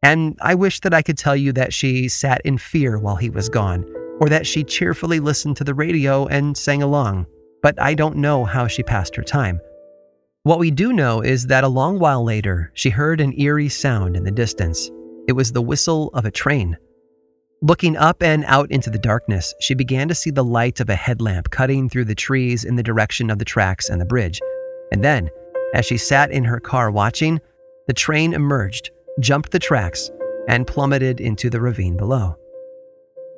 And 0.01 0.38
I 0.41 0.55
wish 0.55 0.79
that 0.81 0.93
I 0.93 1.01
could 1.01 1.17
tell 1.17 1.36
you 1.36 1.51
that 1.53 1.73
she 1.73 2.07
sat 2.07 2.41
in 2.45 2.57
fear 2.57 2.97
while 2.97 3.17
he 3.17 3.29
was 3.29 3.49
gone, 3.49 3.86
or 4.19 4.29
that 4.29 4.47
she 4.47 4.63
cheerfully 4.63 5.19
listened 5.19 5.57
to 5.57 5.63
the 5.63 5.73
radio 5.73 6.25
and 6.27 6.57
sang 6.57 6.81
along, 6.81 7.25
but 7.62 7.79
I 7.81 7.93
don't 7.93 8.17
know 8.17 8.45
how 8.45 8.67
she 8.67 8.83
passed 8.83 9.15
her 9.15 9.23
time. 9.23 9.60
What 10.47 10.60
we 10.60 10.71
do 10.71 10.93
know 10.93 11.19
is 11.19 11.47
that 11.47 11.65
a 11.65 11.67
long 11.67 11.99
while 11.99 12.23
later, 12.23 12.71
she 12.73 12.89
heard 12.89 13.19
an 13.19 13.38
eerie 13.38 13.67
sound 13.67 14.15
in 14.15 14.23
the 14.23 14.31
distance. 14.31 14.89
It 15.27 15.33
was 15.33 15.51
the 15.51 15.62
whistle 15.62 16.10
of 16.13 16.23
a 16.23 16.31
train. 16.31 16.77
Looking 17.62 17.97
up 17.97 18.23
and 18.23 18.45
out 18.45 18.71
into 18.71 18.89
the 18.89 18.97
darkness, 18.97 19.53
she 19.60 19.73
began 19.73 20.07
to 20.07 20.15
see 20.15 20.31
the 20.31 20.45
light 20.45 20.79
of 20.79 20.89
a 20.89 20.95
headlamp 20.95 21.49
cutting 21.49 21.89
through 21.89 22.05
the 22.05 22.15
trees 22.15 22.63
in 22.63 22.77
the 22.77 22.81
direction 22.81 23.29
of 23.29 23.39
the 23.39 23.43
tracks 23.43 23.89
and 23.89 23.99
the 23.99 24.05
bridge. 24.05 24.39
And 24.93 25.03
then, 25.03 25.29
as 25.73 25.86
she 25.86 25.97
sat 25.97 26.31
in 26.31 26.45
her 26.45 26.62
car 26.62 26.91
watching, 26.91 27.41
the 27.88 27.93
train 27.93 28.33
emerged, 28.33 28.91
jumped 29.19 29.51
the 29.51 29.60
tracks, 29.60 30.10
and 30.47 30.65
plummeted 30.65 31.19
into 31.19 31.49
the 31.49 31.60
ravine 31.60 31.97
below. 31.97 32.38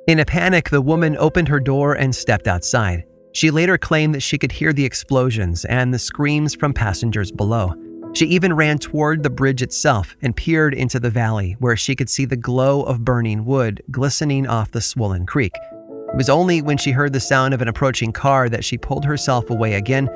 In 0.06 0.20
a 0.20 0.24
panic, 0.24 0.70
the 0.70 0.80
woman 0.80 1.16
opened 1.16 1.48
her 1.48 1.58
door 1.58 1.94
and 1.94 2.14
stepped 2.14 2.46
outside. 2.46 3.04
She 3.32 3.50
later 3.50 3.78
claimed 3.78 4.14
that 4.14 4.22
she 4.22 4.38
could 4.38 4.52
hear 4.52 4.72
the 4.72 4.84
explosions 4.84 5.64
and 5.64 5.94
the 5.94 5.98
screams 5.98 6.54
from 6.54 6.72
passengers 6.72 7.30
below. 7.30 7.74
She 8.12 8.26
even 8.26 8.54
ran 8.54 8.78
toward 8.78 9.22
the 9.22 9.30
bridge 9.30 9.62
itself 9.62 10.16
and 10.20 10.34
peered 10.34 10.74
into 10.74 10.98
the 10.98 11.10
valley 11.10 11.56
where 11.60 11.76
she 11.76 11.94
could 11.94 12.10
see 12.10 12.24
the 12.24 12.36
glow 12.36 12.82
of 12.82 13.04
burning 13.04 13.44
wood 13.44 13.82
glistening 13.90 14.48
off 14.48 14.72
the 14.72 14.80
swollen 14.80 15.26
creek. 15.26 15.54
It 15.54 16.16
was 16.16 16.28
only 16.28 16.60
when 16.60 16.76
she 16.76 16.90
heard 16.90 17.12
the 17.12 17.20
sound 17.20 17.54
of 17.54 17.62
an 17.62 17.68
approaching 17.68 18.12
car 18.12 18.48
that 18.48 18.64
she 18.64 18.76
pulled 18.76 19.04
herself 19.04 19.48
away 19.48 19.74
again 19.74 20.08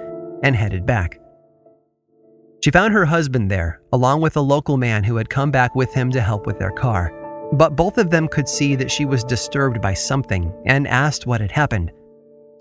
and 0.42 0.56
headed 0.56 0.84
back. 0.84 1.20
She 2.64 2.72
found 2.72 2.94
her 2.94 3.04
husband 3.04 3.48
there, 3.48 3.80
along 3.92 4.22
with 4.22 4.36
a 4.36 4.40
local 4.40 4.76
man 4.76 5.04
who 5.04 5.16
had 5.16 5.30
come 5.30 5.52
back 5.52 5.76
with 5.76 5.94
him 5.94 6.10
to 6.10 6.20
help 6.20 6.46
with 6.46 6.58
their 6.58 6.72
car. 6.72 7.12
But 7.52 7.76
both 7.76 7.98
of 7.98 8.10
them 8.10 8.26
could 8.26 8.48
see 8.48 8.74
that 8.74 8.90
she 8.90 9.04
was 9.04 9.22
disturbed 9.22 9.80
by 9.80 9.94
something 9.94 10.52
and 10.66 10.88
asked 10.88 11.26
what 11.26 11.40
had 11.40 11.52
happened. 11.52 11.92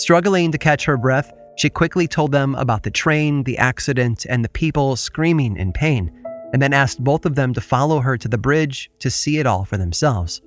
Struggling 0.04 0.52
to 0.52 0.58
catch 0.58 0.84
her 0.84 0.98
breath, 0.98 1.32
she 1.56 1.70
quickly 1.70 2.10
told 2.10 2.34
them 2.34 2.56
about 2.56 2.84
the 2.84 2.92
train, 2.92 3.42
the 3.46 3.58
accident, 3.58 4.26
and 4.28 4.44
the 4.44 4.50
people 4.50 4.98
screaming 4.98 5.56
in 5.56 5.72
pain, 5.72 6.12
and 6.52 6.62
then 6.62 6.74
asked 6.74 7.02
both 7.02 7.26
of 7.26 7.36
them 7.36 7.54
to 7.54 7.62
follow 7.62 8.02
her 8.02 8.18
to 8.18 8.28
the 8.28 8.38
bridge 8.38 8.92
to 9.00 9.10
see 9.10 9.38
it 9.38 9.48
all 9.48 9.64
for 9.64 9.78
themselves. 9.78 10.42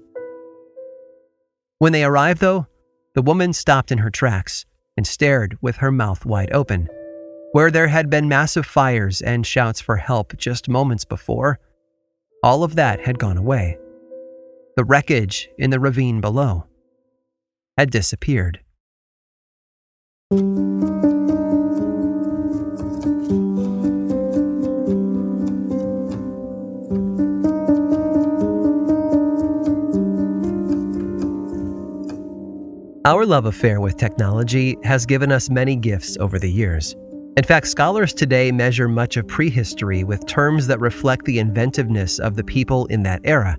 When 1.79 1.95
they 1.95 2.05
arrived, 2.05 2.43
though, 2.43 2.67
the 3.15 3.23
woman 3.23 3.55
stopped 3.55 3.91
in 3.91 3.97
her 3.97 4.11
tracks 4.11 4.67
and 4.95 5.07
stared 5.07 5.57
with 5.63 5.77
her 5.77 5.91
mouth 5.91 6.27
wide 6.27 6.53
open. 6.53 6.91
Where 7.53 7.71
there 7.71 7.89
had 7.89 8.11
been 8.11 8.29
massive 8.29 8.67
fires 8.67 9.23
and 9.23 9.47
shouts 9.47 9.81
for 9.81 9.97
help 9.97 10.37
just 10.37 10.69
moments 10.69 11.07
before, 11.07 11.61
all 12.43 12.63
of 12.63 12.77
that 12.77 13.01
had 13.01 13.19
gone 13.19 13.39
away. 13.39 13.79
The 14.77 14.85
wreckage 14.85 15.49
in 15.57 15.71
the 15.71 15.81
ravine 15.81 16.21
below 16.21 16.67
had 17.79 17.91
disappeared. 17.91 18.61
Our 20.29 20.39
love 33.25 33.47
affair 33.47 33.81
with 33.81 33.97
technology 33.97 34.77
has 34.83 35.07
given 35.07 35.31
us 35.31 35.49
many 35.49 35.77
gifts 35.77 36.17
over 36.19 36.41
the 36.41 36.51
years. 36.51 36.97
In 37.37 37.45
fact, 37.45 37.69
scholars 37.69 38.13
today 38.13 38.51
measure 38.51 38.89
much 38.89 39.17
of 39.17 39.29
prehistory 39.29 40.03
with 40.03 40.27
terms 40.27 40.67
that 40.67 40.81
reflect 40.81 41.25
the 41.25 41.39
inventiveness 41.39 42.19
of 42.19 42.35
the 42.35 42.43
people 42.43 42.87
in 42.87 43.05
that 43.05 43.21
era. 43.23 43.57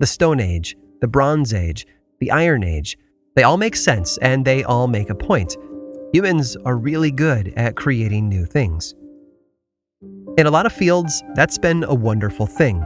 The 0.00 0.06
Stone 0.06 0.40
Age, 0.40 0.76
the 1.00 1.06
Bronze 1.06 1.54
Age, 1.54 1.86
the 2.18 2.32
Iron 2.32 2.64
Age, 2.64 2.98
they 3.36 3.44
all 3.44 3.56
make 3.56 3.76
sense 3.76 4.18
and 4.18 4.44
they 4.44 4.64
all 4.64 4.88
make 4.88 5.10
a 5.10 5.14
point. 5.14 5.56
Humans 6.14 6.56
are 6.64 6.78
really 6.78 7.10
good 7.10 7.52
at 7.54 7.76
creating 7.76 8.30
new 8.30 8.46
things. 8.46 8.94
In 10.38 10.46
a 10.46 10.50
lot 10.50 10.64
of 10.64 10.72
fields, 10.72 11.22
that's 11.34 11.58
been 11.58 11.84
a 11.84 11.94
wonderful 11.94 12.46
thing. 12.46 12.82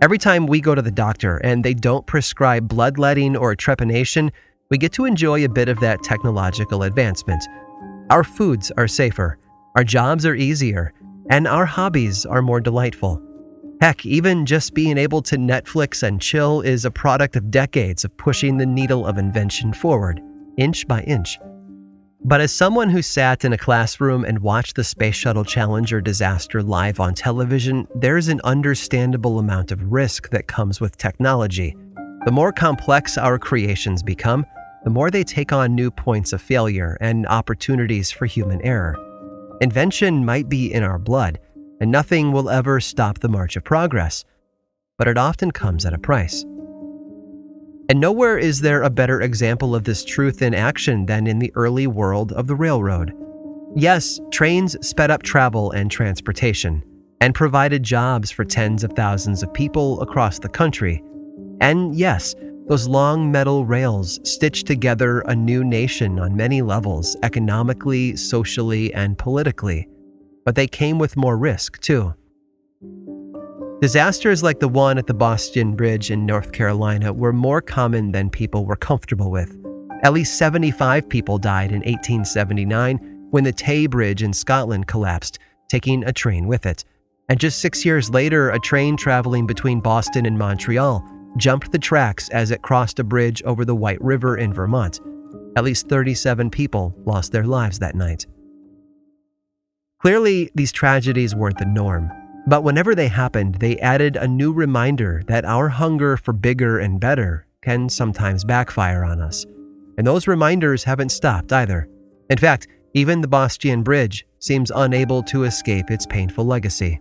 Every 0.00 0.18
time 0.18 0.46
we 0.46 0.60
go 0.60 0.76
to 0.76 0.82
the 0.82 0.92
doctor 0.92 1.38
and 1.38 1.64
they 1.64 1.74
don't 1.74 2.06
prescribe 2.06 2.68
bloodletting 2.68 3.36
or 3.36 3.56
trepanation, 3.56 4.30
we 4.70 4.78
get 4.78 4.92
to 4.92 5.04
enjoy 5.04 5.44
a 5.44 5.48
bit 5.48 5.68
of 5.68 5.80
that 5.80 6.04
technological 6.04 6.84
advancement. 6.84 7.42
Our 8.08 8.22
foods 8.22 8.70
are 8.76 8.86
safer, 8.86 9.38
our 9.76 9.82
jobs 9.82 10.24
are 10.24 10.36
easier, 10.36 10.92
and 11.28 11.48
our 11.48 11.66
hobbies 11.66 12.24
are 12.24 12.40
more 12.40 12.60
delightful. 12.60 13.20
Heck, 13.80 14.06
even 14.06 14.46
just 14.46 14.74
being 14.74 14.96
able 14.96 15.22
to 15.22 15.36
Netflix 15.36 16.04
and 16.04 16.20
chill 16.20 16.60
is 16.60 16.84
a 16.84 16.90
product 16.90 17.34
of 17.34 17.50
decades 17.50 18.04
of 18.04 18.16
pushing 18.16 18.58
the 18.58 18.66
needle 18.66 19.06
of 19.06 19.18
invention 19.18 19.72
forward, 19.72 20.20
inch 20.56 20.86
by 20.86 21.02
inch. 21.02 21.36
But 22.22 22.42
as 22.42 22.52
someone 22.52 22.90
who 22.90 23.00
sat 23.00 23.46
in 23.46 23.54
a 23.54 23.58
classroom 23.58 24.26
and 24.26 24.40
watched 24.40 24.76
the 24.76 24.84
Space 24.84 25.14
Shuttle 25.14 25.44
Challenger 25.44 26.02
disaster 26.02 26.62
live 26.62 27.00
on 27.00 27.14
television, 27.14 27.88
there's 27.94 28.28
an 28.28 28.42
understandable 28.44 29.38
amount 29.38 29.72
of 29.72 29.90
risk 29.90 30.28
that 30.28 30.46
comes 30.46 30.82
with 30.82 30.98
technology. 30.98 31.74
The 32.26 32.30
more 32.30 32.52
complex 32.52 33.16
our 33.16 33.38
creations 33.38 34.02
become, 34.02 34.44
the 34.84 34.90
more 34.90 35.10
they 35.10 35.24
take 35.24 35.50
on 35.50 35.74
new 35.74 35.90
points 35.90 36.34
of 36.34 36.42
failure 36.42 36.98
and 37.00 37.26
opportunities 37.26 38.10
for 38.10 38.26
human 38.26 38.60
error. 38.60 38.96
Invention 39.62 40.22
might 40.22 40.50
be 40.50 40.70
in 40.70 40.82
our 40.82 40.98
blood, 40.98 41.38
and 41.80 41.90
nothing 41.90 42.32
will 42.32 42.50
ever 42.50 42.80
stop 42.80 43.20
the 43.20 43.28
march 43.30 43.56
of 43.56 43.64
progress, 43.64 44.26
but 44.98 45.08
it 45.08 45.16
often 45.16 45.52
comes 45.52 45.86
at 45.86 45.94
a 45.94 45.98
price. 45.98 46.44
And 47.90 47.98
nowhere 47.98 48.38
is 48.38 48.60
there 48.60 48.84
a 48.84 48.88
better 48.88 49.20
example 49.20 49.74
of 49.74 49.82
this 49.82 50.04
truth 50.04 50.42
in 50.42 50.54
action 50.54 51.06
than 51.06 51.26
in 51.26 51.40
the 51.40 51.50
early 51.56 51.88
world 51.88 52.30
of 52.34 52.46
the 52.46 52.54
railroad. 52.54 53.12
Yes, 53.74 54.20
trains 54.30 54.76
sped 54.86 55.10
up 55.10 55.24
travel 55.24 55.72
and 55.72 55.90
transportation, 55.90 56.84
and 57.20 57.34
provided 57.34 57.82
jobs 57.82 58.30
for 58.30 58.44
tens 58.44 58.84
of 58.84 58.92
thousands 58.92 59.42
of 59.42 59.52
people 59.52 60.00
across 60.02 60.38
the 60.38 60.48
country. 60.48 61.02
And 61.60 61.92
yes, 61.96 62.36
those 62.68 62.86
long 62.86 63.32
metal 63.32 63.66
rails 63.66 64.20
stitched 64.22 64.68
together 64.68 65.22
a 65.22 65.34
new 65.34 65.64
nation 65.64 66.20
on 66.20 66.36
many 66.36 66.62
levels, 66.62 67.16
economically, 67.24 68.14
socially, 68.14 68.94
and 68.94 69.18
politically. 69.18 69.88
But 70.44 70.54
they 70.54 70.68
came 70.68 71.00
with 71.00 71.16
more 71.16 71.36
risk, 71.36 71.80
too. 71.80 72.14
Disasters 73.80 74.42
like 74.42 74.60
the 74.60 74.68
one 74.68 74.98
at 74.98 75.06
the 75.06 75.14
Bostian 75.14 75.74
Bridge 75.74 76.10
in 76.10 76.26
North 76.26 76.52
Carolina 76.52 77.14
were 77.14 77.32
more 77.32 77.62
common 77.62 78.12
than 78.12 78.28
people 78.28 78.66
were 78.66 78.76
comfortable 78.76 79.30
with. 79.30 79.56
At 80.02 80.12
least 80.12 80.36
75 80.36 81.08
people 81.08 81.38
died 81.38 81.70
in 81.70 81.78
1879 81.78 82.98
when 83.30 83.44
the 83.44 83.52
Tay 83.52 83.86
Bridge 83.86 84.22
in 84.22 84.34
Scotland 84.34 84.86
collapsed, 84.86 85.38
taking 85.70 86.04
a 86.04 86.12
train 86.12 86.46
with 86.46 86.66
it. 86.66 86.84
And 87.30 87.40
just 87.40 87.62
six 87.62 87.82
years 87.82 88.10
later, 88.10 88.50
a 88.50 88.60
train 88.60 88.98
traveling 88.98 89.46
between 89.46 89.80
Boston 89.80 90.26
and 90.26 90.36
Montreal 90.36 91.02
jumped 91.38 91.72
the 91.72 91.78
tracks 91.78 92.28
as 92.28 92.50
it 92.50 92.60
crossed 92.60 92.98
a 92.98 93.04
bridge 93.04 93.42
over 93.44 93.64
the 93.64 93.74
White 93.74 94.02
River 94.02 94.36
in 94.36 94.52
Vermont. 94.52 95.00
At 95.56 95.64
least 95.64 95.88
37 95.88 96.50
people 96.50 96.94
lost 97.06 97.32
their 97.32 97.44
lives 97.44 97.78
that 97.78 97.94
night. 97.94 98.26
Clearly, 100.02 100.50
these 100.54 100.70
tragedies 100.70 101.34
weren't 101.34 101.56
the 101.56 101.64
norm. 101.64 102.10
But 102.46 102.64
whenever 102.64 102.94
they 102.94 103.08
happened, 103.08 103.56
they 103.56 103.78
added 103.78 104.16
a 104.16 104.26
new 104.26 104.52
reminder 104.52 105.22
that 105.26 105.44
our 105.44 105.68
hunger 105.68 106.16
for 106.16 106.32
bigger 106.32 106.78
and 106.78 107.00
better 107.00 107.46
can 107.62 107.88
sometimes 107.88 108.44
backfire 108.44 109.04
on 109.04 109.20
us. 109.20 109.44
And 109.98 110.06
those 110.06 110.26
reminders 110.26 110.84
haven't 110.84 111.10
stopped 111.10 111.52
either. 111.52 111.88
In 112.30 112.38
fact, 112.38 112.68
even 112.94 113.20
the 113.20 113.28
Bostian 113.28 113.84
Bridge 113.84 114.26
seems 114.38 114.72
unable 114.74 115.22
to 115.24 115.44
escape 115.44 115.90
its 115.90 116.06
painful 116.06 116.44
legacy. 116.44 117.00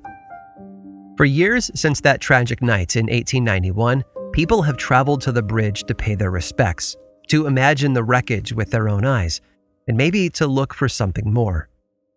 For 1.17 1.25
years 1.25 1.71
since 1.73 2.02
that 2.02 2.21
tragic 2.21 2.62
night 2.62 2.95
in 2.95 3.08
1891, 3.08 4.04
people 4.32 4.62
have 4.62 4.78
traveled 4.78 5.21
to 5.21 5.32
the 5.32 5.41
bridge 5.41 5.84
to 5.86 5.95
pay 5.95 6.15
their 6.15 6.32
respects, 6.32 6.95
to 7.28 7.47
imagine 7.47 7.93
the 7.93 8.04
wreckage 8.04 8.54
with 8.54 8.71
their 8.71 8.88
own 8.88 9.06
eyes, 9.06 9.41
and 9.88 9.97
maybe 9.97 10.30
to 10.32 10.47
look 10.47 10.73
for 10.73 10.88
something 10.88 11.34
more. 11.34 11.69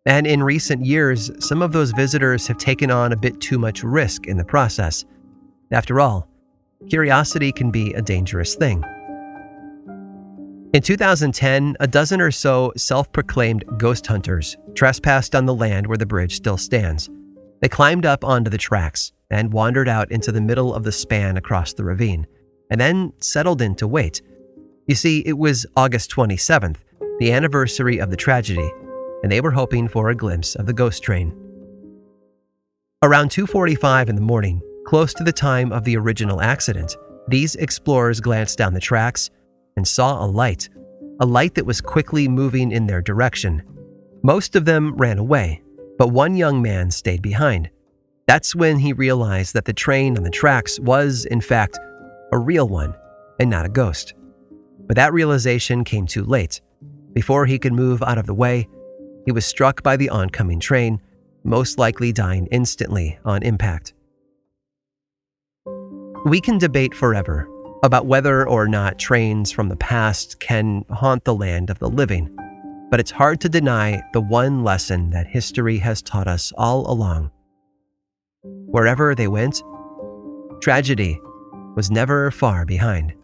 And 0.04 0.26
in 0.26 0.42
recent 0.42 0.84
years, 0.84 1.30
some 1.44 1.62
of 1.62 1.72
those 1.72 1.92
visitors 1.92 2.46
have 2.48 2.58
taken 2.58 2.90
on 2.90 3.12
a 3.12 3.16
bit 3.16 3.40
too 3.40 3.58
much 3.58 3.84
risk 3.84 4.26
in 4.26 4.36
the 4.36 4.44
process. 4.44 5.04
After 5.70 6.00
all, 6.00 6.28
curiosity 6.88 7.52
can 7.52 7.70
be 7.70 7.92
a 7.94 8.02
dangerous 8.02 8.56
thing. 8.56 8.84
In 10.74 10.80
2010, 10.82 11.76
a 11.80 11.86
dozen 11.86 12.20
or 12.20 12.30
so 12.30 12.72
self 12.76 13.12
proclaimed 13.12 13.64
ghost 13.78 14.06
hunters 14.06 14.56
trespassed 14.74 15.34
on 15.34 15.46
the 15.46 15.54
land 15.54 15.86
where 15.86 15.98
the 15.98 16.06
bridge 16.06 16.34
still 16.34 16.56
stands. 16.56 17.08
They 17.60 17.68
climbed 17.68 18.06
up 18.06 18.24
onto 18.24 18.50
the 18.50 18.58
tracks 18.58 19.12
and 19.30 19.52
wandered 19.52 19.88
out 19.88 20.10
into 20.10 20.32
the 20.32 20.40
middle 20.40 20.74
of 20.74 20.82
the 20.82 20.90
span 20.90 21.36
across 21.36 21.74
the 21.74 21.84
ravine, 21.84 22.26
and 22.70 22.80
then 22.80 23.12
settled 23.20 23.62
in 23.62 23.74
to 23.76 23.86
wait. 23.86 24.20
You 24.88 24.94
see, 24.94 25.20
it 25.20 25.38
was 25.38 25.64
August 25.76 26.10
27th, 26.10 26.78
the 27.18 27.32
anniversary 27.32 27.98
of 27.98 28.10
the 28.10 28.16
tragedy, 28.16 28.70
and 29.22 29.30
they 29.30 29.40
were 29.40 29.50
hoping 29.50 29.88
for 29.88 30.10
a 30.10 30.14
glimpse 30.14 30.54
of 30.54 30.66
the 30.66 30.72
ghost 30.72 31.02
train. 31.02 31.34
Around 33.02 33.30
2:45 33.30 34.08
in 34.08 34.14
the 34.14 34.22
morning, 34.22 34.60
close 34.84 35.12
to 35.14 35.24
the 35.24 35.32
time 35.32 35.72
of 35.72 35.84
the 35.84 35.96
original 35.96 36.40
accident, 36.40 36.96
these 37.28 37.56
explorers 37.56 38.20
glanced 38.20 38.58
down 38.58 38.74
the 38.74 38.80
tracks 38.80 39.30
and 39.76 39.86
saw 39.86 40.24
a 40.24 40.26
light, 40.26 40.68
a 41.20 41.26
light 41.26 41.54
that 41.54 41.66
was 41.66 41.80
quickly 41.80 42.28
moving 42.28 42.72
in 42.72 42.86
their 42.86 43.02
direction. 43.02 43.62
Most 44.22 44.54
of 44.56 44.64
them 44.64 44.94
ran 44.96 45.18
away, 45.18 45.62
but 45.98 46.08
one 46.08 46.36
young 46.36 46.62
man 46.62 46.90
stayed 46.90 47.22
behind. 47.22 47.70
That's 48.26 48.54
when 48.54 48.78
he 48.78 48.92
realized 48.92 49.54
that 49.54 49.64
the 49.64 49.72
train 49.72 50.16
on 50.16 50.22
the 50.22 50.30
tracks 50.30 50.78
was, 50.80 51.24
in 51.24 51.40
fact, 51.40 51.78
a 52.32 52.38
real 52.38 52.68
one 52.68 52.94
and 53.40 53.50
not 53.50 53.66
a 53.66 53.68
ghost. 53.68 54.14
But 54.86 54.96
that 54.96 55.12
realization 55.12 55.84
came 55.84 56.06
too 56.06 56.24
late. 56.24 56.60
Before 57.12 57.46
he 57.46 57.58
could 57.58 57.72
move 57.72 58.02
out 58.02 58.18
of 58.18 58.26
the 58.26 58.34
way, 58.34 58.68
he 59.24 59.32
was 59.32 59.44
struck 59.44 59.82
by 59.82 59.96
the 59.96 60.08
oncoming 60.08 60.60
train, 60.60 61.00
most 61.44 61.78
likely 61.78 62.12
dying 62.12 62.46
instantly 62.50 63.18
on 63.24 63.42
impact. 63.42 63.94
We 66.24 66.40
can 66.40 66.58
debate 66.58 66.94
forever 66.94 67.48
about 67.82 68.06
whether 68.06 68.48
or 68.48 68.68
not 68.68 68.98
trains 68.98 69.50
from 69.50 69.68
the 69.68 69.76
past 69.76 70.38
can 70.38 70.84
haunt 70.90 71.24
the 71.24 71.34
land 71.34 71.68
of 71.68 71.80
the 71.80 71.90
living, 71.90 72.34
but 72.90 73.00
it's 73.00 73.10
hard 73.10 73.40
to 73.40 73.48
deny 73.48 74.00
the 74.12 74.20
one 74.20 74.62
lesson 74.62 75.10
that 75.10 75.26
history 75.26 75.78
has 75.78 76.00
taught 76.00 76.28
us 76.28 76.52
all 76.56 76.90
along. 76.90 77.30
Wherever 78.42 79.14
they 79.14 79.28
went, 79.28 79.62
tragedy 80.60 81.20
was 81.74 81.90
never 81.90 82.30
far 82.30 82.64
behind. 82.64 83.14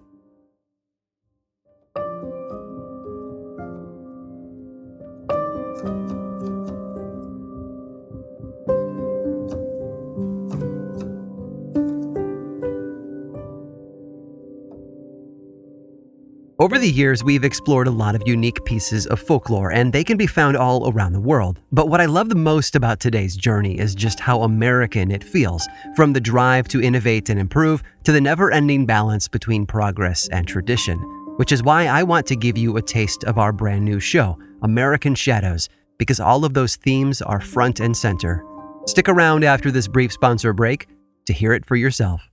Over 16.68 16.78
the 16.78 16.90
years, 16.90 17.24
we've 17.24 17.44
explored 17.44 17.86
a 17.86 17.90
lot 17.90 18.14
of 18.14 18.22
unique 18.26 18.62
pieces 18.66 19.06
of 19.06 19.18
folklore, 19.18 19.72
and 19.72 19.90
they 19.90 20.04
can 20.04 20.18
be 20.18 20.26
found 20.26 20.54
all 20.54 20.92
around 20.92 21.14
the 21.14 21.18
world. 21.20 21.62
But 21.72 21.88
what 21.88 22.02
I 22.02 22.04
love 22.04 22.28
the 22.28 22.34
most 22.34 22.76
about 22.76 23.00
today's 23.00 23.38
journey 23.38 23.78
is 23.78 23.94
just 23.94 24.20
how 24.20 24.42
American 24.42 25.10
it 25.10 25.24
feels 25.24 25.66
from 25.96 26.12
the 26.12 26.20
drive 26.20 26.68
to 26.68 26.82
innovate 26.82 27.30
and 27.30 27.40
improve 27.40 27.82
to 28.04 28.12
the 28.12 28.20
never 28.20 28.52
ending 28.52 28.84
balance 28.84 29.28
between 29.28 29.64
progress 29.64 30.28
and 30.28 30.46
tradition. 30.46 30.98
Which 31.38 31.52
is 31.52 31.62
why 31.62 31.86
I 31.86 32.02
want 32.02 32.26
to 32.26 32.36
give 32.36 32.58
you 32.58 32.76
a 32.76 32.82
taste 32.82 33.24
of 33.24 33.38
our 33.38 33.50
brand 33.50 33.86
new 33.86 33.98
show, 33.98 34.38
American 34.60 35.14
Shadows, 35.14 35.70
because 35.96 36.20
all 36.20 36.44
of 36.44 36.52
those 36.52 36.76
themes 36.76 37.22
are 37.22 37.40
front 37.40 37.80
and 37.80 37.96
center. 37.96 38.44
Stick 38.84 39.08
around 39.08 39.42
after 39.42 39.70
this 39.70 39.88
brief 39.88 40.12
sponsor 40.12 40.52
break 40.52 40.86
to 41.24 41.32
hear 41.32 41.54
it 41.54 41.64
for 41.64 41.76
yourself. 41.76 42.28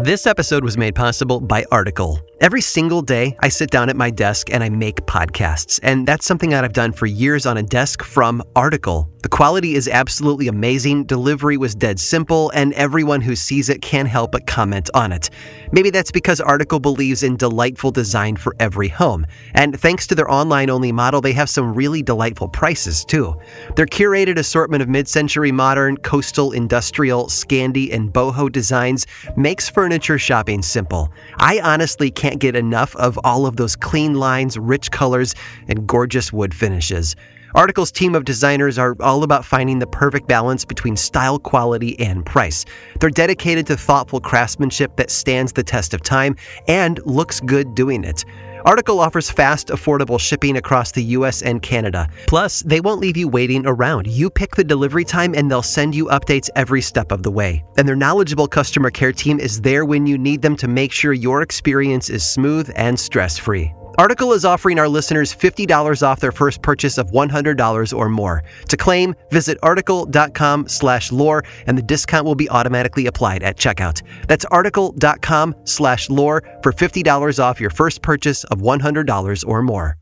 This 0.00 0.28
episode 0.28 0.62
was 0.62 0.78
made 0.78 0.94
possible 0.94 1.40
by 1.40 1.64
Article. 1.72 2.20
Every 2.40 2.60
single 2.60 3.02
day, 3.02 3.36
I 3.40 3.48
sit 3.48 3.68
down 3.68 3.88
at 3.88 3.96
my 3.96 4.10
desk 4.10 4.48
and 4.48 4.62
I 4.62 4.68
make 4.68 5.04
podcasts, 5.06 5.80
and 5.82 6.06
that's 6.06 6.24
something 6.24 6.50
that 6.50 6.62
I've 6.62 6.72
done 6.72 6.92
for 6.92 7.06
years 7.06 7.46
on 7.46 7.56
a 7.56 7.64
desk 7.64 8.04
from 8.04 8.40
Article. 8.54 9.10
The 9.24 9.28
quality 9.28 9.74
is 9.74 9.88
absolutely 9.88 10.46
amazing, 10.46 11.06
delivery 11.06 11.56
was 11.56 11.74
dead 11.74 11.98
simple, 11.98 12.50
and 12.50 12.72
everyone 12.74 13.20
who 13.20 13.34
sees 13.34 13.68
it 13.68 13.82
can't 13.82 14.08
help 14.08 14.30
but 14.30 14.46
comment 14.46 14.88
on 14.94 15.10
it. 15.10 15.30
Maybe 15.72 15.90
that's 15.90 16.12
because 16.12 16.40
Article 16.40 16.78
believes 16.78 17.24
in 17.24 17.36
delightful 17.36 17.90
design 17.90 18.36
for 18.36 18.54
every 18.60 18.86
home, 18.86 19.26
and 19.54 19.78
thanks 19.78 20.06
to 20.06 20.14
their 20.14 20.30
online 20.30 20.70
only 20.70 20.92
model, 20.92 21.20
they 21.20 21.32
have 21.32 21.50
some 21.50 21.74
really 21.74 22.04
delightful 22.04 22.48
prices 22.48 23.04
too. 23.04 23.36
Their 23.74 23.86
curated 23.86 24.38
assortment 24.38 24.80
of 24.82 24.88
mid 24.88 25.08
century 25.08 25.50
modern, 25.50 25.96
coastal, 25.96 26.52
industrial, 26.52 27.26
Scandi, 27.26 27.92
and 27.92 28.12
boho 28.12 28.50
designs 28.50 29.08
makes 29.36 29.68
furniture 29.88 30.18
shopping 30.18 30.60
simple. 30.60 31.10
I 31.38 31.60
honestly 31.60 32.10
can't 32.10 32.38
get 32.38 32.54
enough 32.54 32.94
of 32.96 33.18
all 33.24 33.46
of 33.46 33.56
those 33.56 33.74
clean 33.74 34.12
lines, 34.12 34.58
rich 34.58 34.90
colors, 34.90 35.34
and 35.66 35.86
gorgeous 35.86 36.30
wood 36.30 36.52
finishes. 36.52 37.16
Article's 37.54 37.90
team 37.90 38.14
of 38.14 38.24
designers 38.24 38.78
are 38.78 38.96
all 39.00 39.22
about 39.22 39.44
finding 39.44 39.78
the 39.78 39.86
perfect 39.86 40.28
balance 40.28 40.64
between 40.64 40.96
style, 40.96 41.38
quality, 41.38 41.98
and 41.98 42.24
price. 42.26 42.64
They're 43.00 43.10
dedicated 43.10 43.66
to 43.68 43.76
thoughtful 43.76 44.20
craftsmanship 44.20 44.96
that 44.96 45.10
stands 45.10 45.52
the 45.52 45.62
test 45.62 45.94
of 45.94 46.02
time 46.02 46.36
and 46.66 47.00
looks 47.06 47.40
good 47.40 47.74
doing 47.74 48.04
it. 48.04 48.24
Article 48.64 49.00
offers 49.00 49.30
fast, 49.30 49.68
affordable 49.68 50.20
shipping 50.20 50.56
across 50.56 50.92
the 50.92 51.02
US 51.02 51.42
and 51.42 51.62
Canada. 51.62 52.08
Plus, 52.26 52.60
they 52.62 52.80
won't 52.80 53.00
leave 53.00 53.16
you 53.16 53.28
waiting 53.28 53.64
around. 53.66 54.06
You 54.08 54.28
pick 54.28 54.56
the 54.56 54.64
delivery 54.64 55.04
time 55.04 55.34
and 55.34 55.50
they'll 55.50 55.62
send 55.62 55.94
you 55.94 56.06
updates 56.06 56.50
every 56.56 56.82
step 56.82 57.12
of 57.12 57.22
the 57.22 57.30
way. 57.30 57.64
And 57.78 57.88
their 57.88 57.96
knowledgeable 57.96 58.48
customer 58.48 58.90
care 58.90 59.12
team 59.12 59.40
is 59.40 59.60
there 59.60 59.84
when 59.84 60.06
you 60.06 60.18
need 60.18 60.42
them 60.42 60.56
to 60.56 60.68
make 60.68 60.92
sure 60.92 61.12
your 61.12 61.42
experience 61.42 62.10
is 62.10 62.26
smooth 62.26 62.70
and 62.76 62.98
stress 62.98 63.38
free. 63.38 63.72
Article 63.98 64.32
is 64.32 64.44
offering 64.44 64.78
our 64.78 64.88
listeners 64.88 65.34
$50 65.34 66.06
off 66.06 66.20
their 66.20 66.30
first 66.30 66.62
purchase 66.62 66.98
of 66.98 67.10
$100 67.10 67.92
or 67.92 68.08
more. 68.08 68.44
To 68.68 68.76
claim, 68.76 69.16
visit 69.30 69.58
article.com 69.60 70.68
slash 70.68 71.10
lore 71.10 71.42
and 71.66 71.76
the 71.76 71.82
discount 71.82 72.24
will 72.24 72.36
be 72.36 72.48
automatically 72.48 73.06
applied 73.06 73.42
at 73.42 73.56
checkout. 73.56 74.02
That's 74.28 74.44
article.com 74.44 75.56
slash 75.64 76.08
lore 76.10 76.44
for 76.62 76.72
$50 76.72 77.42
off 77.42 77.60
your 77.60 77.70
first 77.70 78.00
purchase 78.02 78.44
of 78.44 78.60
$100 78.60 79.44
or 79.44 79.62
more. 79.62 79.98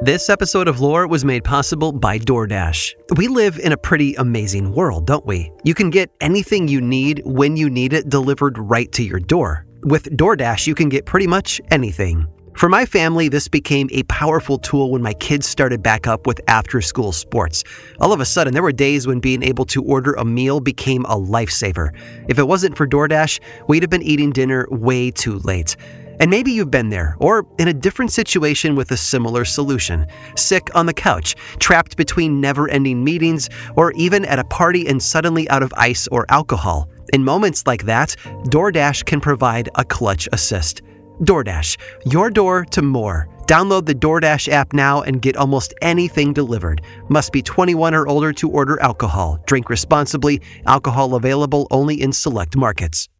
This 0.00 0.30
episode 0.30 0.66
of 0.66 0.80
Lore 0.80 1.06
was 1.06 1.24
made 1.24 1.44
possible 1.44 1.92
by 1.92 2.18
DoorDash. 2.18 2.94
We 3.16 3.28
live 3.28 3.60
in 3.60 3.70
a 3.70 3.76
pretty 3.76 4.16
amazing 4.16 4.72
world, 4.72 5.06
don't 5.06 5.24
we? 5.24 5.52
You 5.62 5.74
can 5.74 5.90
get 5.90 6.10
anything 6.20 6.66
you 6.66 6.80
need 6.80 7.22
when 7.24 7.56
you 7.56 7.70
need 7.70 7.92
it 7.92 8.08
delivered 8.08 8.58
right 8.58 8.90
to 8.92 9.04
your 9.04 9.20
door. 9.20 9.64
With 9.84 10.16
DoorDash, 10.16 10.68
you 10.68 10.76
can 10.76 10.88
get 10.88 11.06
pretty 11.06 11.26
much 11.26 11.60
anything. 11.72 12.28
For 12.56 12.68
my 12.68 12.86
family, 12.86 13.28
this 13.28 13.48
became 13.48 13.88
a 13.90 14.04
powerful 14.04 14.56
tool 14.56 14.92
when 14.92 15.02
my 15.02 15.12
kids 15.14 15.48
started 15.48 15.82
back 15.82 16.06
up 16.06 16.24
with 16.24 16.40
after 16.46 16.80
school 16.80 17.10
sports. 17.10 17.64
All 17.98 18.12
of 18.12 18.20
a 18.20 18.24
sudden, 18.24 18.54
there 18.54 18.62
were 18.62 18.70
days 18.70 19.08
when 19.08 19.18
being 19.18 19.42
able 19.42 19.64
to 19.66 19.82
order 19.82 20.12
a 20.12 20.24
meal 20.24 20.60
became 20.60 21.04
a 21.06 21.16
lifesaver. 21.16 21.90
If 22.28 22.38
it 22.38 22.46
wasn't 22.46 22.76
for 22.76 22.86
DoorDash, 22.86 23.40
we'd 23.66 23.82
have 23.82 23.90
been 23.90 24.02
eating 24.02 24.30
dinner 24.30 24.68
way 24.70 25.10
too 25.10 25.38
late. 25.40 25.76
And 26.20 26.30
maybe 26.30 26.52
you've 26.52 26.70
been 26.70 26.90
there, 26.90 27.16
or 27.18 27.44
in 27.58 27.66
a 27.66 27.74
different 27.74 28.12
situation 28.12 28.76
with 28.76 28.92
a 28.92 28.96
similar 28.96 29.44
solution. 29.44 30.06
Sick 30.36 30.68
on 30.76 30.86
the 30.86 30.94
couch, 30.94 31.34
trapped 31.58 31.96
between 31.96 32.40
never 32.40 32.68
ending 32.68 33.02
meetings, 33.02 33.48
or 33.74 33.90
even 33.92 34.24
at 34.26 34.38
a 34.38 34.44
party 34.44 34.86
and 34.86 35.02
suddenly 35.02 35.48
out 35.48 35.64
of 35.64 35.74
ice 35.76 36.06
or 36.12 36.24
alcohol. 36.28 36.88
In 37.12 37.24
moments 37.24 37.66
like 37.66 37.84
that, 37.84 38.16
DoorDash 38.44 39.04
can 39.04 39.20
provide 39.20 39.68
a 39.74 39.84
clutch 39.84 40.28
assist. 40.32 40.80
DoorDash, 41.20 41.76
your 42.06 42.30
door 42.30 42.64
to 42.66 42.80
more. 42.80 43.28
Download 43.46 43.84
the 43.84 43.94
DoorDash 43.94 44.48
app 44.48 44.72
now 44.72 45.02
and 45.02 45.20
get 45.20 45.36
almost 45.36 45.74
anything 45.82 46.32
delivered. 46.32 46.80
Must 47.10 47.30
be 47.30 47.42
21 47.42 47.94
or 47.94 48.08
older 48.08 48.32
to 48.32 48.48
order 48.48 48.80
alcohol. 48.80 49.38
Drink 49.46 49.68
responsibly. 49.68 50.40
Alcohol 50.66 51.14
available 51.14 51.66
only 51.70 52.00
in 52.00 52.12
select 52.12 52.56
markets. 52.56 53.10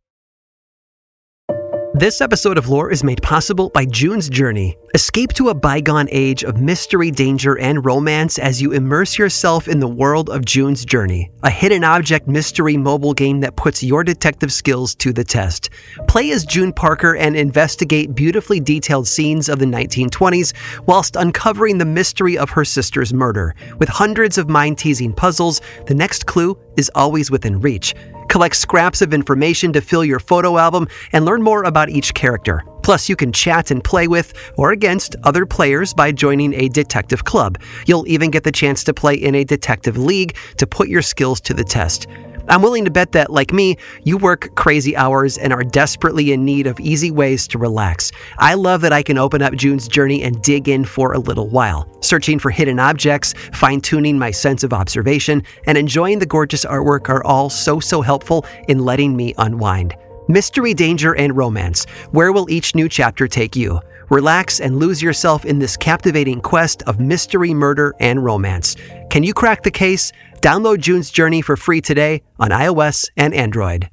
This 1.92 2.22
episode 2.22 2.57
of 2.57 2.70
Lore 2.70 2.90
is 2.90 3.05
made 3.05 3.20
possible 3.22 3.68
by 3.68 3.85
June's 3.85 4.31
Journey. 4.31 4.74
Escape 4.94 5.33
to 5.33 5.48
a 5.48 5.55
bygone 5.55 6.07
age 6.11 6.44
of 6.44 6.61
mystery, 6.61 7.11
danger, 7.11 7.59
and 7.59 7.83
romance 7.83 8.38
as 8.38 8.61
you 8.61 8.72
immerse 8.72 9.16
yourself 9.16 9.66
in 9.66 9.81
the 9.81 9.88
world 9.88 10.28
of 10.28 10.44
June's 10.44 10.85
Journey, 10.85 11.31
a 11.44 11.48
hidden 11.48 11.83
object 11.83 12.28
mystery 12.28 12.76
mobile 12.76 13.14
game 13.14 13.40
that 13.40 13.57
puts 13.57 13.83
your 13.83 14.05
detective 14.05 14.52
skills 14.52 14.94
to 14.96 15.11
the 15.11 15.24
test. 15.24 15.70
Play 16.09 16.31
as 16.33 16.44
June 16.44 16.74
Parker 16.74 17.16
and 17.16 17.35
investigate 17.35 18.14
beautifully 18.14 18.61
detailed 18.61 19.09
scenes 19.09 19.48
of 19.48 19.59
the 19.59 19.64
1920s 19.64 20.52
whilst 20.87 21.16
uncovering 21.16 21.78
the 21.78 21.87
mystery 21.87 22.37
of 22.37 22.50
her 22.50 22.64
sister's 22.64 23.14
murder. 23.14 23.55
With 23.78 23.88
hundreds 23.88 24.37
of 24.37 24.50
mind 24.50 24.76
teasing 24.76 25.14
puzzles, 25.14 25.62
the 25.87 25.94
next 25.94 26.26
clue 26.26 26.59
is 26.76 26.90
always 26.94 27.31
within 27.31 27.59
reach. 27.61 27.94
Collect 28.28 28.57
scraps 28.57 29.00
of 29.00 29.14
information 29.14 29.72
to 29.72 29.81
fill 29.81 30.05
your 30.05 30.20
photo 30.20 30.59
album 30.59 30.87
and 31.12 31.24
learn 31.24 31.42
more 31.42 31.62
about 31.62 31.88
each 31.88 32.12
character. 32.12 32.62
Plus, 32.83 33.09
you 33.09 33.16
can 33.16 33.33
chat 33.33 33.71
and 33.71 33.83
play 33.83 34.09
with 34.09 34.33
or 34.57 34.73
against 34.73 35.16
other 35.25 35.47
players 35.47 35.95
by 35.95 36.12
joining 36.12 36.55
a 36.55 36.68
detective 36.68 37.25
club. 37.25 37.59
You'll 37.87 38.07
even 38.09 38.31
get 38.31 38.45
the 38.45 38.53
chance 38.53 38.85
to 38.85 38.95
play 38.95 39.14
in 39.14 39.35
a 39.35 39.45
detective 39.45 39.97
league 39.97 40.37
to 40.57 40.66
put 40.66 40.88
your 40.88 41.03
skills 41.03 41.40
to 41.42 41.55
the 41.55 41.64
test. 41.64 42.07
I'm 42.49 42.61
willing 42.61 42.85
to 42.85 42.90
bet 42.90 43.12
that, 43.12 43.31
like 43.31 43.53
me, 43.53 43.77
you 44.03 44.16
work 44.16 44.55
crazy 44.57 44.97
hours 44.97 45.38
and 45.38 45.53
are 45.53 45.62
desperately 45.62 46.33
in 46.33 46.45
need 46.45 46.66
of 46.66 46.81
easy 46.81 47.12
ways 47.12 47.47
to 47.49 47.59
relax. 47.59 48.11
I 48.38 48.55
love 48.55 48.81
that 48.81 48.92
I 48.92 49.03
can 49.03 49.16
open 49.16 49.42
up 49.42 49.55
June's 49.55 49.87
journey 49.87 50.25
and 50.25 50.42
dig 50.42 50.68
in 50.68 50.85
for 50.85 51.12
a 51.12 51.21
little 51.21 51.49
while, 51.49 51.88
searching 52.01 52.40
for 52.40 52.51
hidden 52.51 52.81
objects, 52.81 53.33
fine 53.53 53.81
tuning 53.81 54.18
my 54.18 54.33
sense 54.33 54.64
of 54.64 54.73
observation, 54.73 55.45
and 55.66 55.79
enjoying 55.79 56.18
the 56.18 56.27
gorgeous 56.27 56.64
artwork 56.64 57.09
are 57.09 57.23
all 57.25 57.49
so, 57.49 57.79
so 57.79 58.03
helpful 58.03 58.45
in 58.66 58.81
letting 58.81 59.16
me 59.16 59.35
unwind. 59.38 59.95
Mystery, 60.33 60.73
danger, 60.73 61.12
and 61.12 61.37
romance. 61.37 61.85
Where 62.12 62.33
will 62.33 62.49
each 62.49 62.75
new 62.75 62.88
chapter 62.88 63.29
take 63.29 63.55
you? 63.55 63.79
Relax 64.09 64.61
and 64.61 64.79
lose 64.79 65.03
yourself 65.03 65.45
in 65.45 65.59
this 65.59 65.77
captivating 65.77 66.40
quest 66.40 66.83
of 66.85 66.99
mystery, 66.99 67.53
murder, 67.53 67.95
and 68.01 68.25
romance. 68.25 68.75
Can 69.11 69.25
you 69.25 69.35
crack 69.35 69.62
the 69.62 69.71
case? 69.71 70.11
Download 70.40 70.81
June's 70.81 71.11
Journey 71.11 71.42
for 71.42 71.55
free 71.55 71.83
today 71.83 72.23
on 72.40 72.49
iOS 72.49 73.11
and 73.18 73.35
Android. 73.35 73.90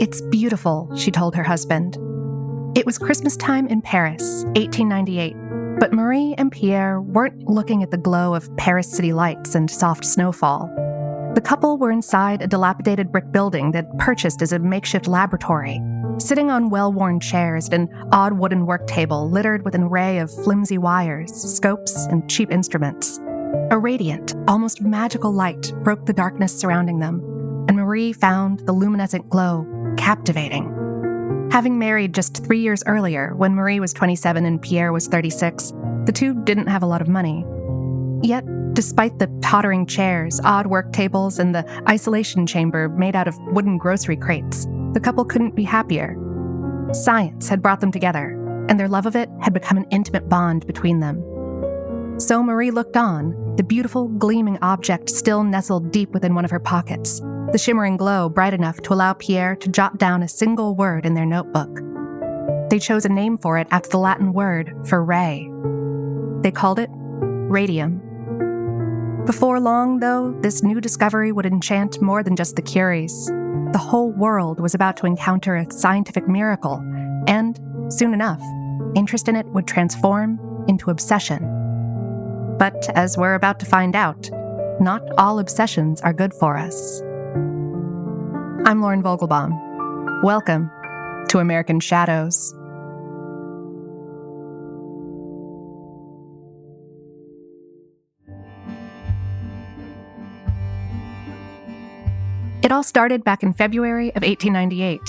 It's 0.00 0.20
beautiful, 0.20 0.90
she 0.96 1.12
told 1.12 1.36
her 1.36 1.44
husband. 1.44 1.96
It 2.76 2.84
was 2.84 2.98
Christmas 2.98 3.36
time 3.36 3.68
in 3.68 3.82
Paris, 3.82 4.42
1898, 4.56 5.36
but 5.78 5.92
Marie 5.92 6.34
and 6.38 6.50
Pierre 6.50 7.00
weren't 7.00 7.48
looking 7.48 7.84
at 7.84 7.92
the 7.92 7.98
glow 7.98 8.34
of 8.34 8.50
Paris 8.56 8.90
city 8.90 9.12
lights 9.12 9.54
and 9.54 9.70
soft 9.70 10.04
snowfall. 10.04 10.68
The 11.34 11.40
couple 11.40 11.78
were 11.78 11.90
inside 11.90 12.42
a 12.42 12.46
dilapidated 12.46 13.10
brick 13.10 13.32
building 13.32 13.72
that 13.72 13.98
purchased 13.98 14.42
as 14.42 14.52
a 14.52 14.58
makeshift 14.58 15.08
laboratory, 15.08 15.80
sitting 16.18 16.50
on 16.50 16.68
well 16.68 16.92
worn 16.92 17.20
chairs 17.20 17.68
at 17.68 17.74
an 17.74 17.88
odd 18.12 18.34
wooden 18.34 18.66
work 18.66 18.86
table 18.86 19.30
littered 19.30 19.64
with 19.64 19.74
an 19.74 19.84
array 19.84 20.18
of 20.18 20.30
flimsy 20.44 20.76
wires, 20.76 21.32
scopes, 21.32 22.04
and 22.06 22.28
cheap 22.28 22.50
instruments. 22.50 23.18
A 23.70 23.78
radiant, 23.78 24.34
almost 24.46 24.82
magical 24.82 25.32
light 25.32 25.72
broke 25.82 26.04
the 26.04 26.12
darkness 26.12 26.58
surrounding 26.58 26.98
them, 26.98 27.20
and 27.66 27.78
Marie 27.78 28.12
found 28.12 28.60
the 28.66 28.72
luminescent 28.72 29.30
glow 29.30 29.66
captivating. 29.96 30.68
Having 31.50 31.78
married 31.78 32.14
just 32.14 32.44
three 32.44 32.60
years 32.60 32.82
earlier, 32.86 33.34
when 33.36 33.54
Marie 33.54 33.80
was 33.80 33.94
27 33.94 34.44
and 34.44 34.60
Pierre 34.60 34.92
was 34.92 35.06
36, 35.06 35.72
the 36.04 36.12
two 36.12 36.42
didn't 36.44 36.66
have 36.66 36.82
a 36.82 36.86
lot 36.86 37.00
of 37.00 37.08
money. 37.08 37.44
Yet, 38.22 38.44
despite 38.72 39.18
the 39.18 39.26
tottering 39.42 39.86
chairs, 39.86 40.40
odd 40.44 40.66
work 40.66 40.92
tables, 40.92 41.38
and 41.38 41.54
the 41.54 41.66
isolation 41.88 42.46
chamber 42.46 42.88
made 42.88 43.16
out 43.16 43.28
of 43.28 43.38
wooden 43.52 43.78
grocery 43.78 44.16
crates, 44.16 44.66
the 44.92 45.00
couple 45.00 45.24
couldn't 45.24 45.54
be 45.54 45.64
happier. 45.64 46.16
Science 46.92 47.48
had 47.48 47.62
brought 47.62 47.80
them 47.80 47.92
together, 47.92 48.38
and 48.68 48.78
their 48.78 48.88
love 48.88 49.06
of 49.06 49.16
it 49.16 49.28
had 49.40 49.52
become 49.52 49.76
an 49.76 49.86
intimate 49.90 50.28
bond 50.28 50.66
between 50.66 51.00
them. 51.00 51.22
So 52.18 52.42
Marie 52.42 52.70
looked 52.70 52.96
on, 52.96 53.56
the 53.56 53.62
beautiful, 53.62 54.08
gleaming 54.08 54.58
object 54.62 55.10
still 55.10 55.44
nestled 55.44 55.90
deep 55.92 56.10
within 56.10 56.34
one 56.34 56.44
of 56.44 56.50
her 56.50 56.60
pockets, 56.60 57.20
the 57.52 57.58
shimmering 57.58 57.96
glow 57.96 58.28
bright 58.28 58.54
enough 58.54 58.80
to 58.82 58.94
allow 58.94 59.12
Pierre 59.12 59.56
to 59.56 59.68
jot 59.68 59.98
down 59.98 60.22
a 60.22 60.28
single 60.28 60.74
word 60.74 61.04
in 61.04 61.14
their 61.14 61.26
notebook. 61.26 61.80
They 62.70 62.78
chose 62.78 63.04
a 63.04 63.10
name 63.10 63.36
for 63.36 63.58
it 63.58 63.68
after 63.70 63.90
the 63.90 63.98
Latin 63.98 64.32
word 64.32 64.74
for 64.86 65.04
ray. 65.04 65.50
They 66.42 66.50
called 66.50 66.78
it 66.78 66.88
radium. 66.92 68.00
Before 69.26 69.60
long, 69.60 70.00
though, 70.00 70.32
this 70.40 70.64
new 70.64 70.80
discovery 70.80 71.30
would 71.30 71.46
enchant 71.46 72.02
more 72.02 72.24
than 72.24 72.34
just 72.34 72.56
the 72.56 72.62
Curies. 72.62 73.28
The 73.72 73.78
whole 73.78 74.10
world 74.10 74.58
was 74.58 74.74
about 74.74 74.96
to 74.96 75.06
encounter 75.06 75.54
a 75.54 75.70
scientific 75.70 76.26
miracle, 76.26 76.82
and, 77.28 77.56
soon 77.88 78.14
enough, 78.14 78.42
interest 78.96 79.28
in 79.28 79.36
it 79.36 79.46
would 79.46 79.68
transform 79.68 80.40
into 80.66 80.90
obsession. 80.90 81.44
But 82.58 82.90
as 82.96 83.16
we're 83.16 83.36
about 83.36 83.60
to 83.60 83.66
find 83.66 83.94
out, 83.94 84.28
not 84.80 85.02
all 85.16 85.38
obsessions 85.38 86.00
are 86.00 86.12
good 86.12 86.34
for 86.34 86.58
us. 86.58 87.00
I'm 88.66 88.80
Lauren 88.82 89.04
Vogelbaum. 89.04 90.24
Welcome 90.24 90.68
to 91.28 91.38
American 91.38 91.78
Shadows. 91.78 92.56
It 102.62 102.70
all 102.70 102.84
started 102.84 103.24
back 103.24 103.42
in 103.42 103.52
February 103.52 104.10
of 104.10 104.22
1898. 104.22 105.00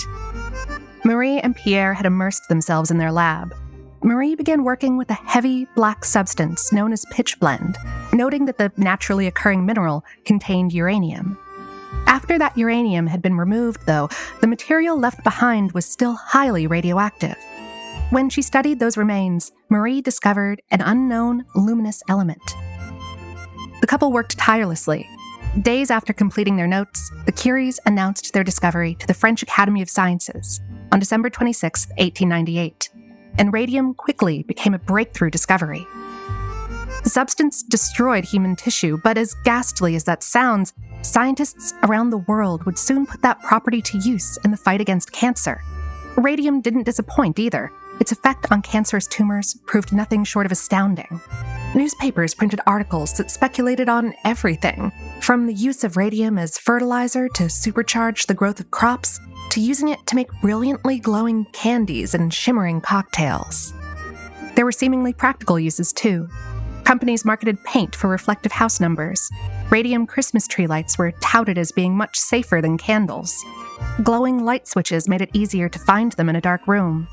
Marie 1.04 1.38
and 1.38 1.54
Pierre 1.54 1.94
had 1.94 2.04
immersed 2.04 2.48
themselves 2.48 2.90
in 2.90 2.98
their 2.98 3.12
lab. 3.12 3.54
Marie 4.02 4.34
began 4.34 4.64
working 4.64 4.96
with 4.96 5.08
a 5.08 5.14
heavy 5.14 5.66
black 5.76 6.04
substance 6.04 6.72
known 6.72 6.92
as 6.92 7.06
pitchblende, 7.12 7.76
noting 8.12 8.46
that 8.46 8.58
the 8.58 8.72
naturally 8.76 9.28
occurring 9.28 9.64
mineral 9.64 10.04
contained 10.24 10.72
uranium. 10.72 11.38
After 12.08 12.38
that 12.38 12.58
uranium 12.58 13.06
had 13.06 13.22
been 13.22 13.36
removed, 13.36 13.86
though, 13.86 14.08
the 14.40 14.48
material 14.48 14.98
left 14.98 15.22
behind 15.22 15.72
was 15.72 15.86
still 15.86 16.14
highly 16.14 16.66
radioactive. 16.66 17.36
When 18.10 18.30
she 18.30 18.42
studied 18.42 18.80
those 18.80 18.96
remains, 18.96 19.52
Marie 19.70 20.02
discovered 20.02 20.60
an 20.72 20.80
unknown 20.80 21.44
luminous 21.54 22.02
element. 22.08 22.42
The 23.80 23.86
couple 23.86 24.10
worked 24.10 24.36
tirelessly. 24.38 25.08
Days 25.62 25.92
after 25.92 26.12
completing 26.12 26.56
their 26.56 26.66
notes, 26.66 27.12
the 27.26 27.32
Curies 27.32 27.78
announced 27.86 28.32
their 28.32 28.42
discovery 28.42 28.96
to 28.96 29.06
the 29.06 29.14
French 29.14 29.40
Academy 29.40 29.82
of 29.82 29.88
Sciences 29.88 30.60
on 30.90 30.98
December 30.98 31.30
26, 31.30 31.86
1898, 31.90 32.90
and 33.38 33.52
radium 33.52 33.94
quickly 33.94 34.42
became 34.42 34.74
a 34.74 34.80
breakthrough 34.80 35.30
discovery. 35.30 35.86
The 37.04 37.10
substance 37.10 37.62
destroyed 37.62 38.24
human 38.24 38.56
tissue, 38.56 38.98
but 39.04 39.16
as 39.16 39.34
ghastly 39.44 39.94
as 39.94 40.02
that 40.04 40.24
sounds, 40.24 40.72
scientists 41.02 41.72
around 41.84 42.10
the 42.10 42.18
world 42.18 42.64
would 42.64 42.78
soon 42.78 43.06
put 43.06 43.22
that 43.22 43.40
property 43.42 43.80
to 43.82 43.98
use 43.98 44.36
in 44.44 44.50
the 44.50 44.56
fight 44.56 44.80
against 44.80 45.12
cancer. 45.12 45.62
Radium 46.16 46.62
didn't 46.62 46.82
disappoint 46.82 47.38
either. 47.38 47.70
Its 48.00 48.10
effect 48.10 48.50
on 48.50 48.60
cancerous 48.60 49.06
tumors 49.06 49.56
proved 49.66 49.92
nothing 49.92 50.24
short 50.24 50.46
of 50.46 50.52
astounding. 50.52 51.20
Newspapers 51.74 52.34
printed 52.34 52.60
articles 52.68 53.12
that 53.14 53.32
speculated 53.32 53.88
on 53.88 54.14
everything, 54.24 54.92
from 55.20 55.46
the 55.46 55.52
use 55.52 55.82
of 55.82 55.96
radium 55.96 56.38
as 56.38 56.56
fertilizer 56.56 57.28
to 57.30 57.44
supercharge 57.44 58.26
the 58.26 58.34
growth 58.34 58.60
of 58.60 58.70
crops, 58.70 59.18
to 59.50 59.60
using 59.60 59.88
it 59.88 60.06
to 60.06 60.14
make 60.14 60.30
brilliantly 60.40 61.00
glowing 61.00 61.44
candies 61.46 62.14
and 62.14 62.32
shimmering 62.32 62.80
cocktails. 62.80 63.74
There 64.54 64.64
were 64.64 64.70
seemingly 64.70 65.12
practical 65.12 65.58
uses 65.58 65.92
too. 65.92 66.28
Companies 66.84 67.24
marketed 67.24 67.62
paint 67.64 67.96
for 67.96 68.06
reflective 68.06 68.52
house 68.52 68.78
numbers. 68.78 69.28
Radium 69.68 70.06
Christmas 70.06 70.46
tree 70.46 70.68
lights 70.68 70.96
were 70.96 71.10
touted 71.20 71.58
as 71.58 71.72
being 71.72 71.96
much 71.96 72.16
safer 72.20 72.60
than 72.60 72.78
candles. 72.78 73.44
Glowing 74.04 74.44
light 74.44 74.68
switches 74.68 75.08
made 75.08 75.22
it 75.22 75.30
easier 75.32 75.68
to 75.68 75.78
find 75.80 76.12
them 76.12 76.28
in 76.28 76.36
a 76.36 76.40
dark 76.40 76.68
room. 76.68 77.08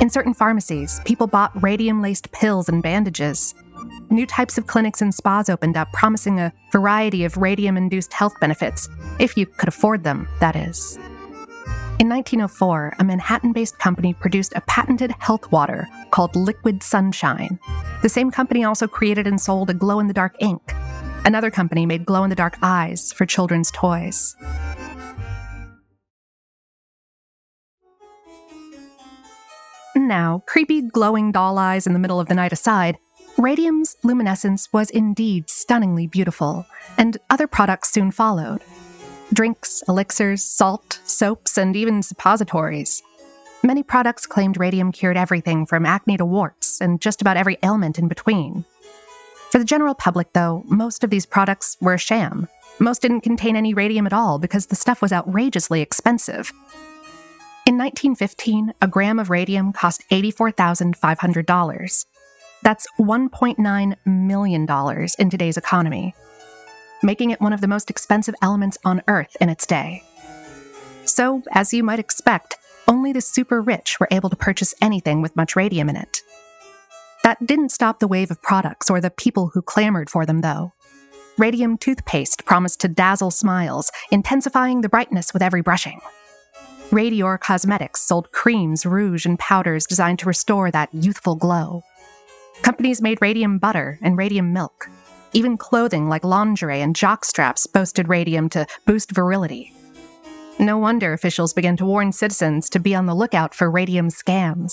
In 0.00 0.08
certain 0.08 0.34
pharmacies, 0.34 1.00
people 1.04 1.26
bought 1.26 1.62
radium 1.62 2.00
laced 2.00 2.30
pills 2.32 2.68
and 2.68 2.82
bandages. 2.82 3.54
New 4.10 4.26
types 4.26 4.58
of 4.58 4.66
clinics 4.66 5.02
and 5.02 5.14
spas 5.14 5.48
opened 5.48 5.76
up, 5.76 5.92
promising 5.92 6.40
a 6.40 6.52
variety 6.72 7.24
of 7.24 7.36
radium 7.36 7.76
induced 7.76 8.12
health 8.12 8.34
benefits, 8.40 8.88
if 9.18 9.36
you 9.36 9.46
could 9.46 9.68
afford 9.68 10.04
them, 10.04 10.28
that 10.40 10.56
is. 10.56 10.98
In 11.98 12.08
1904, 12.08 12.94
a 12.98 13.04
Manhattan 13.04 13.52
based 13.52 13.78
company 13.78 14.14
produced 14.14 14.54
a 14.56 14.62
patented 14.62 15.14
health 15.18 15.52
water 15.52 15.86
called 16.10 16.34
Liquid 16.34 16.82
Sunshine. 16.82 17.58
The 18.00 18.08
same 18.08 18.30
company 18.30 18.64
also 18.64 18.88
created 18.88 19.26
and 19.26 19.38
sold 19.38 19.68
a 19.68 19.74
glow 19.74 20.00
in 20.00 20.08
the 20.08 20.14
dark 20.14 20.34
ink. 20.38 20.74
Another 21.26 21.50
company 21.50 21.84
made 21.84 22.06
glow 22.06 22.24
in 22.24 22.30
the 22.30 22.36
dark 22.36 22.56
eyes 22.62 23.12
for 23.12 23.26
children's 23.26 23.70
toys. 23.70 24.34
Now, 29.96 30.42
creepy 30.46 30.82
glowing 30.82 31.32
doll 31.32 31.58
eyes 31.58 31.86
in 31.86 31.92
the 31.92 31.98
middle 31.98 32.20
of 32.20 32.28
the 32.28 32.34
night 32.34 32.52
aside, 32.52 32.98
radium's 33.36 33.96
luminescence 34.02 34.72
was 34.72 34.90
indeed 34.90 35.50
stunningly 35.50 36.06
beautiful, 36.06 36.66
and 36.96 37.18
other 37.28 37.46
products 37.46 37.90
soon 37.92 38.10
followed 38.10 38.62
drinks, 39.32 39.82
elixirs, 39.88 40.42
salt, 40.42 41.00
soaps, 41.04 41.56
and 41.56 41.76
even 41.76 42.02
suppositories. 42.02 43.00
Many 43.62 43.82
products 43.82 44.26
claimed 44.26 44.58
radium 44.58 44.90
cured 44.90 45.16
everything 45.16 45.66
from 45.66 45.86
acne 45.86 46.16
to 46.16 46.24
warts 46.24 46.80
and 46.80 47.00
just 47.00 47.20
about 47.20 47.36
every 47.36 47.56
ailment 47.62 47.98
in 47.98 48.08
between. 48.08 48.64
For 49.50 49.58
the 49.58 49.64
general 49.64 49.94
public, 49.94 50.32
though, 50.32 50.64
most 50.66 51.04
of 51.04 51.10
these 51.10 51.26
products 51.26 51.76
were 51.80 51.94
a 51.94 51.98
sham. 51.98 52.48
Most 52.78 53.02
didn't 53.02 53.20
contain 53.20 53.56
any 53.56 53.74
radium 53.74 54.06
at 54.06 54.12
all 54.12 54.38
because 54.38 54.66
the 54.66 54.76
stuff 54.76 55.02
was 55.02 55.12
outrageously 55.12 55.80
expensive. 55.80 56.52
In 57.66 57.76
1915, 57.78 58.74
a 58.80 58.88
gram 58.88 59.18
of 59.18 59.30
radium 59.30 59.72
cost 59.72 60.02
$84,500. 60.10 62.06
That's 62.62 62.86
$1.9 62.98 63.96
million 64.04 65.08
in 65.18 65.30
today's 65.30 65.56
economy 65.56 66.14
making 67.02 67.30
it 67.30 67.40
one 67.40 67.52
of 67.52 67.60
the 67.60 67.68
most 67.68 67.90
expensive 67.90 68.34
elements 68.42 68.78
on 68.84 69.02
Earth 69.08 69.36
in 69.40 69.48
its 69.48 69.66
day. 69.66 70.02
So, 71.04 71.42
as 71.52 71.72
you 71.72 71.82
might 71.82 71.98
expect, 71.98 72.56
only 72.86 73.12
the 73.12 73.20
super 73.20 73.60
rich 73.60 73.98
were 73.98 74.08
able 74.10 74.30
to 74.30 74.36
purchase 74.36 74.74
anything 74.80 75.22
with 75.22 75.36
much 75.36 75.56
radium 75.56 75.88
in 75.88 75.96
it. 75.96 76.22
That 77.24 77.44
didn't 77.46 77.70
stop 77.70 77.98
the 77.98 78.08
wave 78.08 78.30
of 78.30 78.42
products 78.42 78.90
or 78.90 79.00
the 79.00 79.10
people 79.10 79.48
who 79.48 79.62
clamored 79.62 80.10
for 80.10 80.24
them, 80.24 80.40
though. 80.40 80.72
Radium 81.38 81.78
toothpaste 81.78 82.44
promised 82.44 82.80
to 82.80 82.88
dazzle 82.88 83.30
smiles, 83.30 83.90
intensifying 84.10 84.80
the 84.80 84.88
brightness 84.88 85.32
with 85.32 85.42
every 85.42 85.62
brushing. 85.62 86.00
Radior 86.90 87.38
Cosmetics 87.38 88.00
sold 88.00 88.32
creams, 88.32 88.84
rouge, 88.84 89.24
and 89.24 89.38
powders 89.38 89.86
designed 89.86 90.18
to 90.18 90.26
restore 90.26 90.72
that 90.72 90.92
youthful 90.92 91.36
glow. 91.36 91.84
Companies 92.62 93.00
made 93.00 93.22
radium 93.22 93.58
butter 93.58 94.00
and 94.02 94.18
radium 94.18 94.52
milk. 94.52 94.88
Even 95.32 95.56
clothing 95.56 96.08
like 96.08 96.24
lingerie 96.24 96.80
and 96.80 96.96
jock 96.96 97.24
straps 97.24 97.64
boasted 97.68 98.08
radium 98.08 98.48
to 98.48 98.66
boost 98.86 99.12
virility. 99.12 99.72
No 100.58 100.78
wonder 100.78 101.12
officials 101.12 101.52
began 101.52 101.76
to 101.76 101.86
warn 101.86 102.10
citizens 102.10 102.68
to 102.70 102.80
be 102.80 102.92
on 102.92 103.06
the 103.06 103.14
lookout 103.14 103.54
for 103.54 103.70
radium 103.70 104.08
scams. 104.08 104.72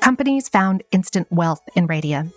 Companies 0.00 0.48
found 0.48 0.84
instant 0.92 1.26
wealth 1.32 1.62
in 1.74 1.88
radium. 1.88 2.32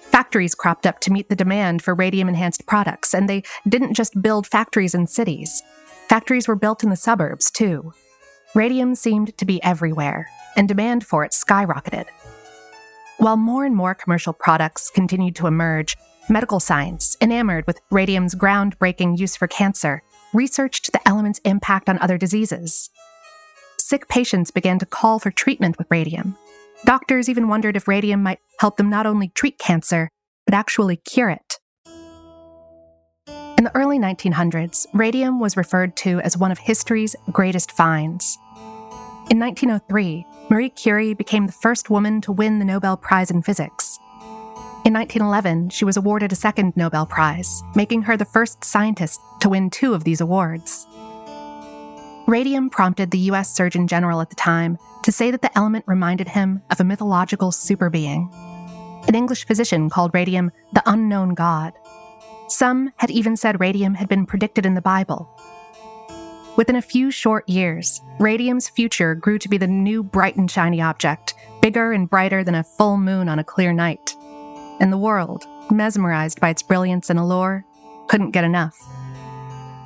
Factories 0.00 0.54
cropped 0.54 0.86
up 0.86 1.00
to 1.00 1.12
meet 1.12 1.28
the 1.28 1.36
demand 1.36 1.82
for 1.82 1.94
radium 1.94 2.30
enhanced 2.30 2.66
products, 2.66 3.12
and 3.12 3.28
they 3.28 3.42
didn't 3.68 3.92
just 3.92 4.22
build 4.22 4.46
factories 4.46 4.94
in 4.94 5.06
cities. 5.06 5.62
Factories 6.10 6.48
were 6.48 6.56
built 6.56 6.82
in 6.82 6.90
the 6.90 6.96
suburbs, 6.96 7.52
too. 7.52 7.92
Radium 8.56 8.96
seemed 8.96 9.38
to 9.38 9.44
be 9.44 9.62
everywhere, 9.62 10.28
and 10.56 10.66
demand 10.66 11.06
for 11.06 11.22
it 11.22 11.30
skyrocketed. 11.30 12.06
While 13.18 13.36
more 13.36 13.64
and 13.64 13.76
more 13.76 13.94
commercial 13.94 14.32
products 14.32 14.90
continued 14.90 15.36
to 15.36 15.46
emerge, 15.46 15.96
medical 16.28 16.58
science, 16.58 17.16
enamored 17.20 17.64
with 17.68 17.80
radium's 17.92 18.34
groundbreaking 18.34 19.20
use 19.20 19.36
for 19.36 19.46
cancer, 19.46 20.02
researched 20.34 20.90
the 20.90 21.08
element's 21.08 21.38
impact 21.44 21.88
on 21.88 22.00
other 22.00 22.18
diseases. 22.18 22.90
Sick 23.78 24.08
patients 24.08 24.50
began 24.50 24.80
to 24.80 24.86
call 24.86 25.20
for 25.20 25.30
treatment 25.30 25.78
with 25.78 25.86
radium. 25.92 26.36
Doctors 26.84 27.28
even 27.28 27.46
wondered 27.46 27.76
if 27.76 27.86
radium 27.86 28.20
might 28.20 28.40
help 28.58 28.78
them 28.78 28.90
not 28.90 29.06
only 29.06 29.28
treat 29.28 29.60
cancer, 29.60 30.08
but 30.44 30.54
actually 30.54 30.96
cure 30.96 31.30
it. 31.30 31.60
In 33.60 33.64
the 33.64 33.76
early 33.76 33.98
1900s, 33.98 34.86
radium 34.94 35.38
was 35.38 35.54
referred 35.54 35.94
to 35.98 36.18
as 36.22 36.34
one 36.34 36.50
of 36.50 36.56
history's 36.56 37.14
greatest 37.30 37.70
finds. 37.70 38.38
In 39.28 39.38
1903, 39.38 40.26
Marie 40.48 40.70
Curie 40.70 41.12
became 41.12 41.44
the 41.44 41.52
first 41.52 41.90
woman 41.90 42.22
to 42.22 42.32
win 42.32 42.58
the 42.58 42.64
Nobel 42.64 42.96
Prize 42.96 43.30
in 43.30 43.42
Physics. 43.42 43.98
In 44.86 44.94
1911, 44.94 45.68
she 45.68 45.84
was 45.84 45.98
awarded 45.98 46.32
a 46.32 46.36
second 46.36 46.74
Nobel 46.74 47.04
Prize, 47.04 47.62
making 47.74 48.00
her 48.04 48.16
the 48.16 48.24
first 48.24 48.64
scientist 48.64 49.20
to 49.42 49.50
win 49.50 49.68
two 49.68 49.92
of 49.92 50.04
these 50.04 50.22
awards. 50.22 50.86
Radium 52.26 52.70
prompted 52.70 53.10
the 53.10 53.28
US 53.28 53.54
Surgeon 53.54 53.86
General 53.86 54.22
at 54.22 54.30
the 54.30 54.36
time 54.36 54.78
to 55.02 55.12
say 55.12 55.30
that 55.30 55.42
the 55.42 55.58
element 55.58 55.84
reminded 55.86 56.28
him 56.28 56.62
of 56.70 56.80
a 56.80 56.84
mythological 56.84 57.50
superbeing. 57.50 58.32
An 59.06 59.14
English 59.14 59.44
physician 59.44 59.90
called 59.90 60.14
radium 60.14 60.50
the 60.72 60.82
unknown 60.86 61.34
god. 61.34 61.74
Some 62.50 62.92
had 62.96 63.10
even 63.10 63.36
said 63.36 63.60
radium 63.60 63.94
had 63.94 64.08
been 64.08 64.26
predicted 64.26 64.66
in 64.66 64.74
the 64.74 64.82
Bible. 64.82 65.30
Within 66.56 66.74
a 66.74 66.82
few 66.82 67.12
short 67.12 67.48
years, 67.48 68.02
radium's 68.18 68.68
future 68.68 69.14
grew 69.14 69.38
to 69.38 69.48
be 69.48 69.56
the 69.56 69.68
new 69.68 70.02
bright 70.02 70.34
and 70.34 70.50
shiny 70.50 70.82
object, 70.82 71.34
bigger 71.62 71.92
and 71.92 72.10
brighter 72.10 72.42
than 72.42 72.56
a 72.56 72.64
full 72.64 72.96
moon 72.96 73.28
on 73.28 73.38
a 73.38 73.44
clear 73.44 73.72
night 73.72 74.16
and 74.80 74.92
the 74.92 74.98
world, 74.98 75.46
mesmerized 75.70 76.40
by 76.40 76.48
its 76.48 76.62
brilliance 76.62 77.08
and 77.08 77.18
allure, 77.18 77.64
couldn't 78.08 78.32
get 78.32 78.44
enough. 78.44 78.76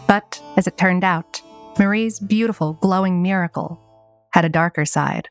But, 0.07 0.41
as 0.57 0.67
it 0.67 0.79
turned 0.79 1.05
out, 1.05 1.43
Marie's 1.79 2.21
beautiful, 2.21 2.75
glowing 2.75 3.21
miracle 3.21 3.81
had 4.33 4.45
a 4.45 4.49
darker 4.49 4.85
side. 4.85 5.29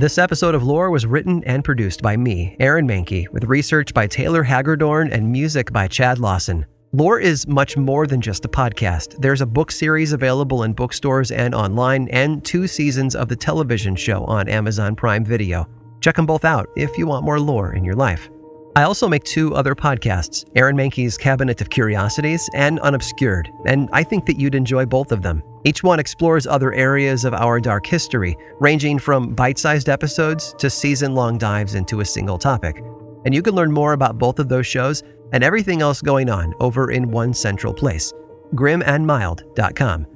This 0.00 0.16
episode 0.16 0.54
of 0.54 0.62
Lore 0.62 0.88
was 0.88 1.04
written 1.04 1.44
and 1.44 1.62
produced 1.62 2.00
by 2.00 2.16
me, 2.16 2.56
Aaron 2.58 2.88
Mahnke, 2.88 3.28
with 3.32 3.44
research 3.44 3.92
by 3.92 4.06
Taylor 4.06 4.42
Hagerdorn 4.42 5.12
and 5.12 5.30
music 5.30 5.74
by 5.74 5.88
Chad 5.88 6.18
Lawson. 6.18 6.64
Lore 6.94 7.20
is 7.20 7.46
much 7.46 7.76
more 7.76 8.06
than 8.06 8.22
just 8.22 8.46
a 8.46 8.48
podcast. 8.48 9.20
There's 9.20 9.42
a 9.42 9.46
book 9.46 9.70
series 9.70 10.14
available 10.14 10.62
in 10.62 10.72
bookstores 10.72 11.30
and 11.30 11.54
online, 11.54 12.08
and 12.08 12.42
two 12.42 12.66
seasons 12.66 13.14
of 13.14 13.28
the 13.28 13.36
television 13.36 13.94
show 13.94 14.24
on 14.24 14.48
Amazon 14.48 14.96
Prime 14.96 15.22
Video. 15.22 15.68
Check 16.00 16.16
them 16.16 16.24
both 16.24 16.46
out 16.46 16.70
if 16.76 16.96
you 16.96 17.06
want 17.06 17.26
more 17.26 17.38
lore 17.38 17.74
in 17.74 17.84
your 17.84 17.94
life. 17.94 18.30
I 18.76 18.84
also 18.84 19.08
make 19.08 19.24
two 19.24 19.54
other 19.54 19.74
podcasts 19.74 20.44
Aaron 20.54 20.76
Mahnke's 20.76 21.18
Cabinet 21.18 21.60
of 21.60 21.70
Curiosities 21.70 22.48
and 22.54 22.78
Unobscured, 22.80 23.50
and 23.66 23.88
I 23.92 24.04
think 24.04 24.26
that 24.26 24.38
you'd 24.38 24.54
enjoy 24.54 24.86
both 24.86 25.10
of 25.10 25.22
them. 25.22 25.42
Each 25.64 25.82
one 25.82 25.98
explores 25.98 26.46
other 26.46 26.72
areas 26.72 27.24
of 27.24 27.34
our 27.34 27.60
dark 27.60 27.84
history, 27.84 28.36
ranging 28.60 28.98
from 28.98 29.34
bite 29.34 29.58
sized 29.58 29.88
episodes 29.88 30.54
to 30.58 30.70
season 30.70 31.14
long 31.14 31.36
dives 31.36 31.74
into 31.74 32.00
a 32.00 32.04
single 32.04 32.38
topic. 32.38 32.82
And 33.24 33.34
you 33.34 33.42
can 33.42 33.54
learn 33.54 33.72
more 33.72 33.92
about 33.92 34.18
both 34.18 34.38
of 34.38 34.48
those 34.48 34.66
shows 34.66 35.02
and 35.32 35.44
everything 35.44 35.82
else 35.82 36.00
going 36.00 36.30
on 36.30 36.54
over 36.60 36.90
in 36.90 37.10
one 37.10 37.34
central 37.34 37.74
place 37.74 38.12
grimandmild.com. 38.54 40.06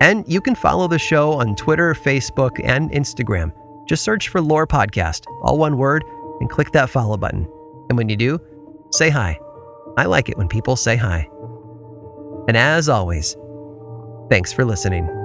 And 0.00 0.24
you 0.26 0.40
can 0.40 0.54
follow 0.56 0.88
the 0.88 0.98
show 0.98 1.34
on 1.34 1.54
Twitter, 1.54 1.94
Facebook, 1.94 2.60
and 2.64 2.90
Instagram. 2.90 3.52
Just 3.86 4.02
search 4.02 4.28
for 4.28 4.40
Lore 4.40 4.66
Podcast, 4.66 5.24
all 5.42 5.56
one 5.56 5.76
word, 5.78 6.04
and 6.40 6.50
click 6.50 6.72
that 6.72 6.90
follow 6.90 7.16
button. 7.16 7.48
And 7.88 7.98
when 7.98 8.08
you 8.08 8.16
do, 8.16 8.40
say 8.90 9.10
hi. 9.10 9.38
I 9.96 10.06
like 10.06 10.28
it 10.28 10.36
when 10.36 10.48
people 10.48 10.76
say 10.76 10.96
hi. 10.96 11.28
And 12.48 12.56
as 12.56 12.88
always, 12.88 13.36
thanks 14.30 14.52
for 14.52 14.64
listening. 14.64 15.23